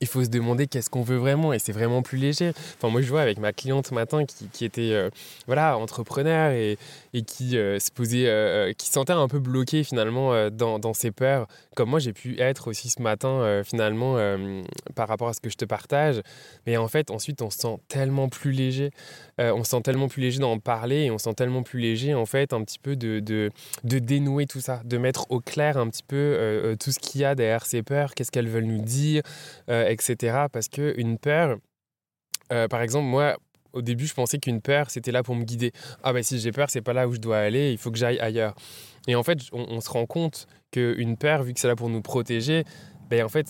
il 0.00 0.06
faut 0.06 0.24
se 0.24 0.28
demander 0.28 0.66
qu'est-ce 0.66 0.88
qu'on 0.88 1.02
veut 1.02 1.18
vraiment 1.18 1.52
et 1.52 1.58
c'est 1.58 1.72
vraiment 1.72 2.02
plus 2.02 2.18
léger. 2.18 2.52
Enfin, 2.76 2.88
moi, 2.88 3.02
je 3.02 3.08
vois 3.08 3.20
avec 3.20 3.38
ma 3.38 3.52
cliente 3.52 3.86
ce 3.86 3.94
matin 3.94 4.24
qui, 4.24 4.48
qui 4.48 4.64
était 4.64 4.92
euh, 4.92 5.10
voilà, 5.46 5.76
entrepreneur 5.76 6.52
et, 6.52 6.78
et 7.12 7.22
qui 7.22 7.58
euh, 7.58 7.78
se 7.78 7.90
posait, 7.90 8.26
euh, 8.26 8.72
qui 8.72 8.88
sentait 8.88 9.12
un 9.12 9.28
peu 9.28 9.38
bloqué 9.38 9.84
finalement 9.84 10.48
dans, 10.50 10.78
dans, 10.78 10.94
ses 10.94 11.10
peurs, 11.10 11.46
comme 11.80 11.90
moi 11.90 11.98
j'ai 11.98 12.12
pu 12.12 12.38
être 12.38 12.68
aussi 12.68 12.90
ce 12.90 13.00
matin 13.00 13.62
finalement 13.64 14.16
par 14.94 15.08
rapport 15.08 15.28
à 15.28 15.32
ce 15.32 15.40
que 15.40 15.48
je 15.48 15.56
te 15.56 15.64
partage. 15.64 16.20
Mais 16.66 16.76
en 16.76 16.88
fait, 16.88 17.10
ensuite, 17.10 17.40
on 17.40 17.48
se 17.48 17.58
sent 17.58 17.76
tellement 17.88 18.28
plus 18.28 18.52
léger. 18.52 18.90
on 19.38 19.64
se 19.64 19.70
sent 19.70 19.80
tellement 19.82 20.08
plus 20.08 20.20
léger 20.20 20.40
d'en 20.40 20.58
parler 20.58 21.04
et 21.04 21.10
on 21.10 21.16
se 21.16 21.24
sent 21.24 21.34
tellement 21.34 21.62
plus 21.62 21.80
léger 21.80 22.14
en 22.14 22.26
fait 22.26 22.52
un 22.52 22.62
petit 22.64 22.78
peu 22.78 22.96
de, 22.96 23.20
de, 23.20 23.50
de 23.84 23.98
dénouer 23.98 24.46
tout 24.46 24.60
ça, 24.60 24.82
de 24.84 24.98
mettre 24.98 25.30
au 25.30 25.40
clair 25.40 25.78
un 25.78 25.88
petit 25.88 26.02
peu 26.02 26.76
tout 26.78 26.92
ce 26.92 26.98
qu'il 26.98 27.22
y 27.22 27.24
a 27.24 27.34
derrière 27.34 27.64
ces 27.64 27.82
peurs, 27.82 28.14
qu'est-ce 28.14 28.30
qu'elles 28.30 28.48
veulent 28.48 28.64
nous 28.64 28.82
dire 28.82 29.22
etc. 29.68 30.46
Parce 30.52 30.68
qu'une 30.68 31.18
peur, 31.18 31.56
euh, 32.52 32.68
par 32.68 32.82
exemple, 32.82 33.06
moi, 33.06 33.36
au 33.72 33.82
début, 33.82 34.06
je 34.06 34.14
pensais 34.14 34.38
qu'une 34.38 34.60
peur, 34.60 34.90
c'était 34.90 35.12
là 35.12 35.22
pour 35.22 35.34
me 35.34 35.44
guider. 35.44 35.72
Ah 36.02 36.12
ben 36.12 36.22
si 36.22 36.38
j'ai 36.40 36.52
peur, 36.52 36.70
c'est 36.70 36.82
pas 36.82 36.92
là 36.92 37.06
où 37.06 37.12
je 37.12 37.20
dois 37.20 37.38
aller, 37.38 37.72
il 37.72 37.78
faut 37.78 37.90
que 37.90 37.98
j'aille 37.98 38.18
ailleurs. 38.18 38.54
Et 39.06 39.14
en 39.14 39.22
fait, 39.22 39.38
on, 39.52 39.80
se 39.80 39.88
rend 39.88 40.06
compte 40.06 40.46
qu'une 40.70 41.16
peur, 41.16 41.42
vu 41.42 41.52
que 41.52 41.60
c'est 41.60 41.68
là 41.68 41.76
pour 41.76 41.88
nous 41.88 42.02
protéger, 42.02 42.64
ben 43.08 43.24
en 43.24 43.28
fait, 43.28 43.46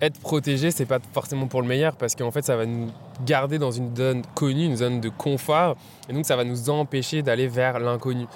être 0.00 0.20
protégé, 0.20 0.70
c'est 0.70 0.86
pas 0.86 0.98
forcément 1.12 1.46
pour 1.46 1.62
le 1.62 1.68
meilleur 1.68 1.96
parce 1.96 2.14
qu'en 2.14 2.30
fait, 2.30 2.44
ça 2.44 2.56
va 2.56 2.66
nous 2.66 2.90
garder 3.24 3.58
dans 3.58 3.70
une 3.70 3.94
zone 3.96 4.22
connue, 4.34 4.66
une 4.66 4.76
zone 4.76 5.00
de 5.00 5.08
confort, 5.08 5.76
et 6.08 6.12
donc 6.12 6.26
ça 6.26 6.36
va 6.36 6.44
nous 6.44 6.70
empêcher 6.70 7.22
d'aller 7.22 7.48
vers 7.48 7.78
l'inconnu. 7.78 8.26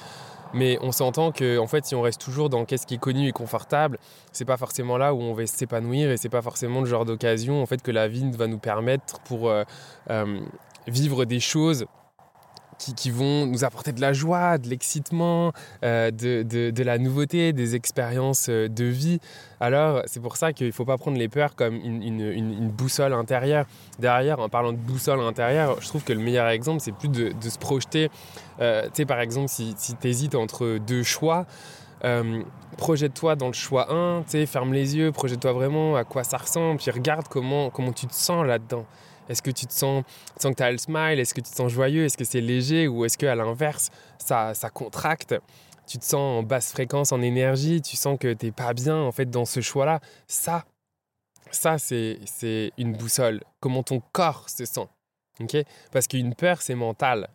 Mais 0.55 0.79
on 0.81 0.93
s'entend 0.93 1.31
que 1.31 1.59
en 1.59 1.67
fait, 1.67 1.85
si 1.85 1.95
on 1.95 2.01
reste 2.01 2.21
toujours 2.21 2.49
dans 2.49 2.64
qu'est-ce 2.64 2.87
qui 2.87 2.95
est 2.95 2.99
connu 2.99 3.29
et 3.29 3.33
confortable, 3.33 3.99
c'est 4.33 4.47
pas 4.47 4.57
forcément 4.57 4.97
là 4.97 5.12
où 5.12 5.21
on 5.21 5.35
va 5.35 5.47
s'épanouir 5.47 6.11
et 6.11 6.17
c'est 6.17 6.31
pas 6.31 6.43
forcément 6.43 6.81
le 6.81 6.87
genre 6.87 7.05
d'occasion 7.05 7.62
en 7.62 7.67
fait 7.67 7.83
que 7.83 7.91
la 7.91 8.09
vie 8.09 8.31
va 8.31 8.47
nous 8.47 8.59
permettre 8.59 9.21
pour 9.21 9.51
euh, 9.51 9.64
euh, 10.09 10.41
vivre 10.87 11.27
des 11.27 11.41
choses 11.41 11.85
qui, 12.79 13.11
vont 13.11 13.47
nous 13.47 13.64
apporter 13.64 13.93
de 13.93 14.01
la 14.01 14.12
joie, 14.12 14.59
de 14.59 14.69
l'excitement, 14.69 15.53
euh, 15.85 16.11
de, 16.11 16.43
de, 16.43 16.83
la 16.83 16.99
nouveauté, 16.99 17.53
des 17.53 17.75
expériences 17.75 18.49
de 18.49 18.85
vie. 18.85 19.19
Alors, 19.61 20.03
c'est 20.07 20.21
pour 20.21 20.37
ça 20.37 20.53
qu'il 20.53 20.69
ne 20.69 20.73
faut 20.73 20.85
pas 20.85 20.97
prendre 20.97 21.19
les 21.19 21.29
peurs 21.29 21.55
comme 21.55 21.75
une, 21.75 22.03
une, 22.03 22.69
boussole 22.71 23.12
intérieure. 23.12 23.67
Derrière, 23.99 24.38
en 24.38 24.49
parlant 24.49 24.73
de 24.73 24.79
boussole 24.79 25.21
intérieure, 25.21 25.81
je 25.81 25.88
trouve 25.88 26.05
que 26.05 26.12
le 26.12 26.21
meilleur 26.21 26.49
exemple, 26.49 26.81
c'est 26.81 26.93
plus 26.93 27.09
de, 27.09 27.33
de, 27.33 27.49
se 27.49 27.59
projeter. 27.59 28.11
Euh, 28.61 28.85
tu 28.85 28.91
sais, 28.95 29.05
par 29.05 29.21
exemple, 29.21 29.49
si, 29.49 29.75
si 29.77 29.97
tu 29.97 30.09
hésites 30.09 30.35
entre 30.35 30.79
deux 30.79 31.03
choix, 31.03 31.47
euh, 32.05 32.43
projette-toi 32.77 33.35
dans 33.35 33.49
le 33.49 33.53
choix 33.53 33.93
1, 33.93 34.25
ferme 34.47 34.73
les 34.73 34.97
yeux, 34.97 35.11
projette-toi 35.12 35.53
vraiment 35.53 35.97
à 35.97 36.05
quoi 36.05 36.25
ça 36.25 36.37
ressemble, 36.37 36.79
puis 36.79 36.91
regarde 36.91 37.27
comment, 37.29 37.71
comment 37.71 37.93
tu 37.93 38.07
te 38.07 38.14
sens 38.14 38.47
là-dedans. 38.47 38.87
Est-ce 39.29 39.43
que 39.43 39.51
tu 39.51 39.67
te 39.67 39.73
sens, 39.73 40.05
que 40.41 40.53
tu 40.53 40.62
as 40.62 40.71
le 40.71 40.79
smile? 40.79 41.19
Est-ce 41.19 41.35
que 41.35 41.41
tu 41.41 41.51
te 41.51 41.57
sens 41.57 41.71
joyeux? 41.71 42.05
Est-ce 42.05 42.17
que 42.17 42.25
c'est 42.25 42.41
léger? 42.41 42.88
Ou 42.88 43.05
est-ce 43.05 43.19
qu'à 43.19 43.35
l'inverse, 43.35 43.91
ça, 44.19 44.55
ça 44.55 44.71
contracte? 44.71 45.35
Tu 45.87 45.99
te 45.99 46.05
sens 46.05 46.41
en 46.41 46.43
basse 46.43 46.73
fréquence, 46.73 47.12
en 47.12 47.23
énergie? 47.23 47.81
Tu 47.81 47.97
sens 47.97 48.19
que 48.19 48.33
tu 48.33 48.47
n'es 48.47 48.53
pas 48.53 48.75
bien 48.75 48.97
en 48.97 49.12
fait 49.12 49.31
dans 49.31 49.45
ce 49.45 49.61
choix-là? 49.61 50.01
Ça, 50.27 50.64
ça 51.51 51.79
c'est 51.79 52.19
une 52.77 52.93
boussole. 52.93 53.41
Comment 53.61 53.83
ton 53.83 54.03
corps 54.12 54.49
se 54.49 54.64
sent. 54.64 54.87
Okay 55.41 55.64
Parce 55.93 56.07
qu'une 56.09 56.35
peur, 56.35 56.61
c'est 56.61 56.75
mental. 56.75 57.29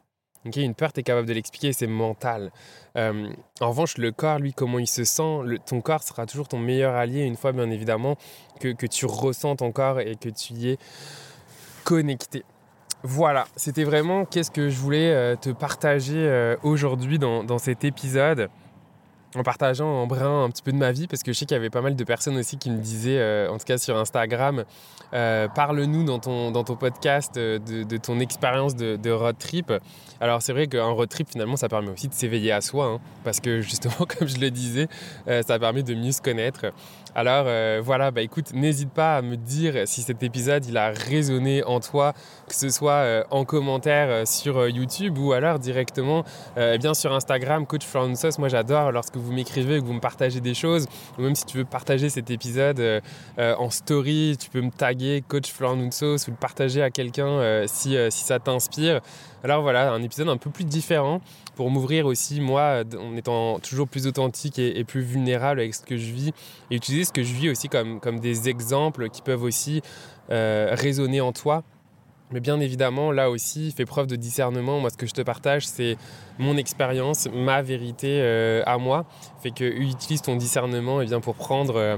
Okay 0.46 0.64
une 0.64 0.76
peur, 0.76 0.92
tu 0.92 1.00
es 1.00 1.04
capable 1.04 1.28
de 1.28 1.34
l'expliquer, 1.34 1.72
c'est 1.72 1.88
mental. 1.88 2.52
Euh, 2.98 3.32
en 3.62 3.70
revanche, 3.70 3.98
le 3.98 4.12
corps, 4.12 4.40
lui, 4.40 4.54
comment 4.54 4.78
il 4.78 4.88
se 4.88 5.06
sent, 5.06 5.40
ton 5.66 5.80
corps 5.80 6.04
sera 6.04 6.26
toujours 6.26 6.50
ton 6.50 6.60
meilleur 6.60 6.96
allié, 6.96 7.22
une 7.22 7.38
fois, 7.38 7.54
bien 7.54 7.70
évidemment, 7.70 8.18
que, 8.60 8.74
que 8.74 8.86
tu 8.86 9.06
ressens 9.06 9.56
ton 9.56 9.72
corps 9.72 10.02
et 10.02 10.16
que 10.18 10.28
tu 10.28 10.54
y 10.54 10.72
es 10.72 10.78
connecté. 11.84 12.44
Voilà, 13.04 13.46
c'était 13.58 13.84
vraiment 13.84 14.26
qu'est-ce 14.26 14.52
que 14.52 14.70
je 14.70 14.78
voulais 14.78 15.36
te 15.38 15.50
partager 15.50 16.56
aujourd'hui 16.64 17.20
dans, 17.20 17.58
cet 17.58 17.84
épisode 17.84 18.50
en 19.36 19.44
partageant 19.44 19.88
en 19.88 20.08
brin 20.08 20.44
un 20.44 20.50
petit 20.50 20.62
peu 20.62 20.72
de 20.72 20.78
ma 20.78 20.92
vie, 20.92 21.08
parce 21.08 21.24
que 21.24 21.34
je 21.34 21.40
sais 21.40 21.46
qu'il 21.46 21.56
y 21.56 21.60
avait 21.60 21.70
pas 21.70 21.82
mal 21.82 21.96
de 21.96 22.04
personnes 22.04 22.38
aussi 22.38 22.58
qui 22.58 22.70
me 22.70 22.78
disaient, 22.78 23.20
euh, 23.20 23.50
en 23.50 23.58
tout 23.58 23.66
cas 23.66 23.78
sur 23.78 23.98
Instagram, 23.98 24.64
euh, 25.14 25.48
parle-nous 25.48 26.04
dans 26.04 26.20
ton, 26.20 26.76
podcast 26.76 27.38
euh, 27.38 27.60
de, 27.60 27.98
ton 27.98 28.20
expérience 28.20 28.76
de, 28.76 29.12
road 29.12 29.36
trip. 29.38 29.72
Alors 30.20 30.42
c'est 30.42 30.54
vrai 30.54 30.68
qu'un 30.68 30.90
road 30.90 31.10
trip, 31.10 31.30
finalement, 31.30 31.56
ça 31.56 31.68
permet 31.68 31.90
aussi 31.90 32.08
de 32.08 32.14
s'éveiller 32.14 32.52
à 32.52 32.62
soi, 32.62 32.86
hein, 32.86 33.00
parce 33.24 33.40
que 33.40 33.62
justement, 33.62 34.06
comme 34.08 34.28
je 34.28 34.38
le 34.38 34.52
disais, 34.52 34.88
ça 35.28 35.60
permet 35.60 35.84
de 35.84 35.96
mieux 35.96 36.12
se 36.12 36.22
connaître. 36.22 36.66
Alors 37.16 37.46
voilà, 37.84 38.12
bah 38.12 38.22
écoute, 38.22 38.54
n'hésite 38.54 38.92
pas 38.92 39.18
à 39.18 39.22
me 39.22 39.36
dire 39.38 39.88
si 39.88 40.02
cet 40.02 40.24
épisode, 40.24 40.66
il 40.66 40.78
a 40.78 40.90
résonné 40.90 41.64
en 41.64 41.80
toi, 41.80 42.14
que 42.48 42.56
ce 42.56 42.70
soit 42.70 43.26
en 43.30 43.46
commentaire 43.46 44.28
sur 44.28 44.68
YouTube 44.68 45.18
ou 45.18 45.34
alors 45.34 45.60
directement 45.60 46.24
eh 46.58 46.78
bien 46.78 46.94
sur 46.94 47.14
Instagram, 47.14 47.66
Coach 47.66 47.86
Francis. 47.86 48.40
Moi 48.40 48.48
j'adore 48.48 48.92
lorsque 48.92 49.18
vous 49.18 49.32
m'écrivez, 49.32 49.80
que 49.80 49.86
vous 49.86 49.94
me 49.94 50.00
partagez 50.00 50.42
des 50.42 50.54
choses, 50.54 50.88
ou 51.18 51.22
même 51.22 51.36
si 51.36 51.46
tu 51.46 51.58
veux 51.58 51.66
partager 51.66 52.10
cet 52.10 52.30
épisode 52.32 52.80
euh, 52.80 53.02
euh, 53.40 53.56
en 53.58 53.70
story, 53.70 54.38
tu 54.40 54.50
peux 54.50 54.62
me 54.62 54.72
taguer 54.72 55.24
Coach 55.28 55.52
Nunsos 55.60 56.28
ou 56.28 56.32
le 56.32 56.38
partager 56.38 56.82
à 56.82 56.90
quelqu'un 56.90 57.28
euh, 57.28 57.66
si 57.68 57.96
ça 58.10 58.40
t'inspire. 58.40 59.02
Alors 59.44 59.62
voilà, 59.62 59.92
un 59.92 60.02
épisode 60.02 60.30
un 60.30 60.38
peu 60.38 60.50
plus 60.50 60.64
différent 60.64 61.22
pour 61.56 61.70
m'ouvrir 61.70 62.06
aussi, 62.06 62.40
moi, 62.40 62.84
en 62.98 63.16
étant 63.16 63.60
toujours 63.60 63.88
plus 63.88 64.08
authentique 64.08 64.58
et, 64.58 64.84
plus 64.84 65.02
vulnérable 65.02 65.60
avec 65.60 65.76
ce 65.76 65.84
que 65.84 65.98
je 65.98 66.12
vis, 66.12 66.32
et 66.72 66.76
utiliser 66.76 67.04
ce 67.04 67.12
que 67.12 67.24
je 67.24 67.34
vis 67.34 67.50
aussi 67.50 67.68
comme, 67.68 68.00
comme 68.00 68.20
des 68.20 68.48
exemples 68.48 69.10
qui 69.10 69.22
peuvent 69.22 69.44
aussi 69.44 69.82
résonner 70.30 71.20
en 71.22 71.34
toi 71.34 71.64
mais 72.34 72.40
bien 72.40 72.60
évidemment, 72.60 73.12
là 73.12 73.30
aussi, 73.30 73.72
fais 73.72 73.86
preuve 73.86 74.08
de 74.08 74.16
discernement. 74.16 74.80
Moi, 74.80 74.90
ce 74.90 74.98
que 74.98 75.06
je 75.06 75.14
te 75.14 75.22
partage, 75.22 75.68
c'est 75.68 75.98
mon 76.40 76.58
expérience, 76.58 77.28
ma 77.32 77.62
vérité 77.62 78.22
euh, 78.22 78.64
à 78.66 78.80
moi. 78.80 79.06
Fait 79.44 79.52
que 79.52 79.64
utilise 79.64 80.24
ton 80.24 80.36
discernement 80.36 81.00
et 81.00 81.04
eh 81.04 81.08
bien, 81.08 81.20
pour 81.20 81.36
prendre 81.36 81.76
euh, 81.76 81.98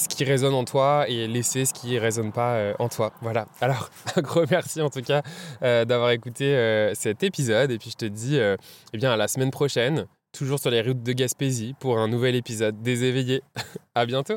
ce 0.00 0.08
qui 0.08 0.24
résonne 0.24 0.54
en 0.54 0.64
toi 0.64 1.04
et 1.08 1.26
laisser 1.26 1.64
ce 1.64 1.72
qui 1.72 1.94
ne 1.94 2.00
résonne 2.00 2.32
pas 2.32 2.54
euh, 2.54 2.74
en 2.78 2.88
toi. 2.88 3.12
Voilà. 3.22 3.46
Alors, 3.60 3.90
un 4.16 4.20
gros 4.20 4.44
merci 4.50 4.80
en 4.80 4.90
tout 4.90 5.02
cas 5.02 5.22
d'avoir 5.60 6.10
écouté 6.10 6.90
cet 6.94 7.22
épisode. 7.22 7.70
Et 7.70 7.78
puis, 7.78 7.90
je 7.90 7.96
te 7.96 8.04
dis 8.06 8.38
eh 8.38 8.98
bien, 8.98 9.12
à 9.12 9.16
la 9.16 9.28
semaine 9.28 9.50
prochaine, 9.50 10.06
toujours 10.32 10.58
sur 10.58 10.70
les 10.70 10.82
routes 10.82 11.02
de 11.02 11.12
Gaspésie, 11.12 11.74
pour 11.80 11.98
un 11.98 12.08
nouvel 12.08 12.34
épisode 12.34 12.80
des 12.82 13.04
éveillés. 13.04 13.42
à 13.94 14.06
bientôt. 14.06 14.36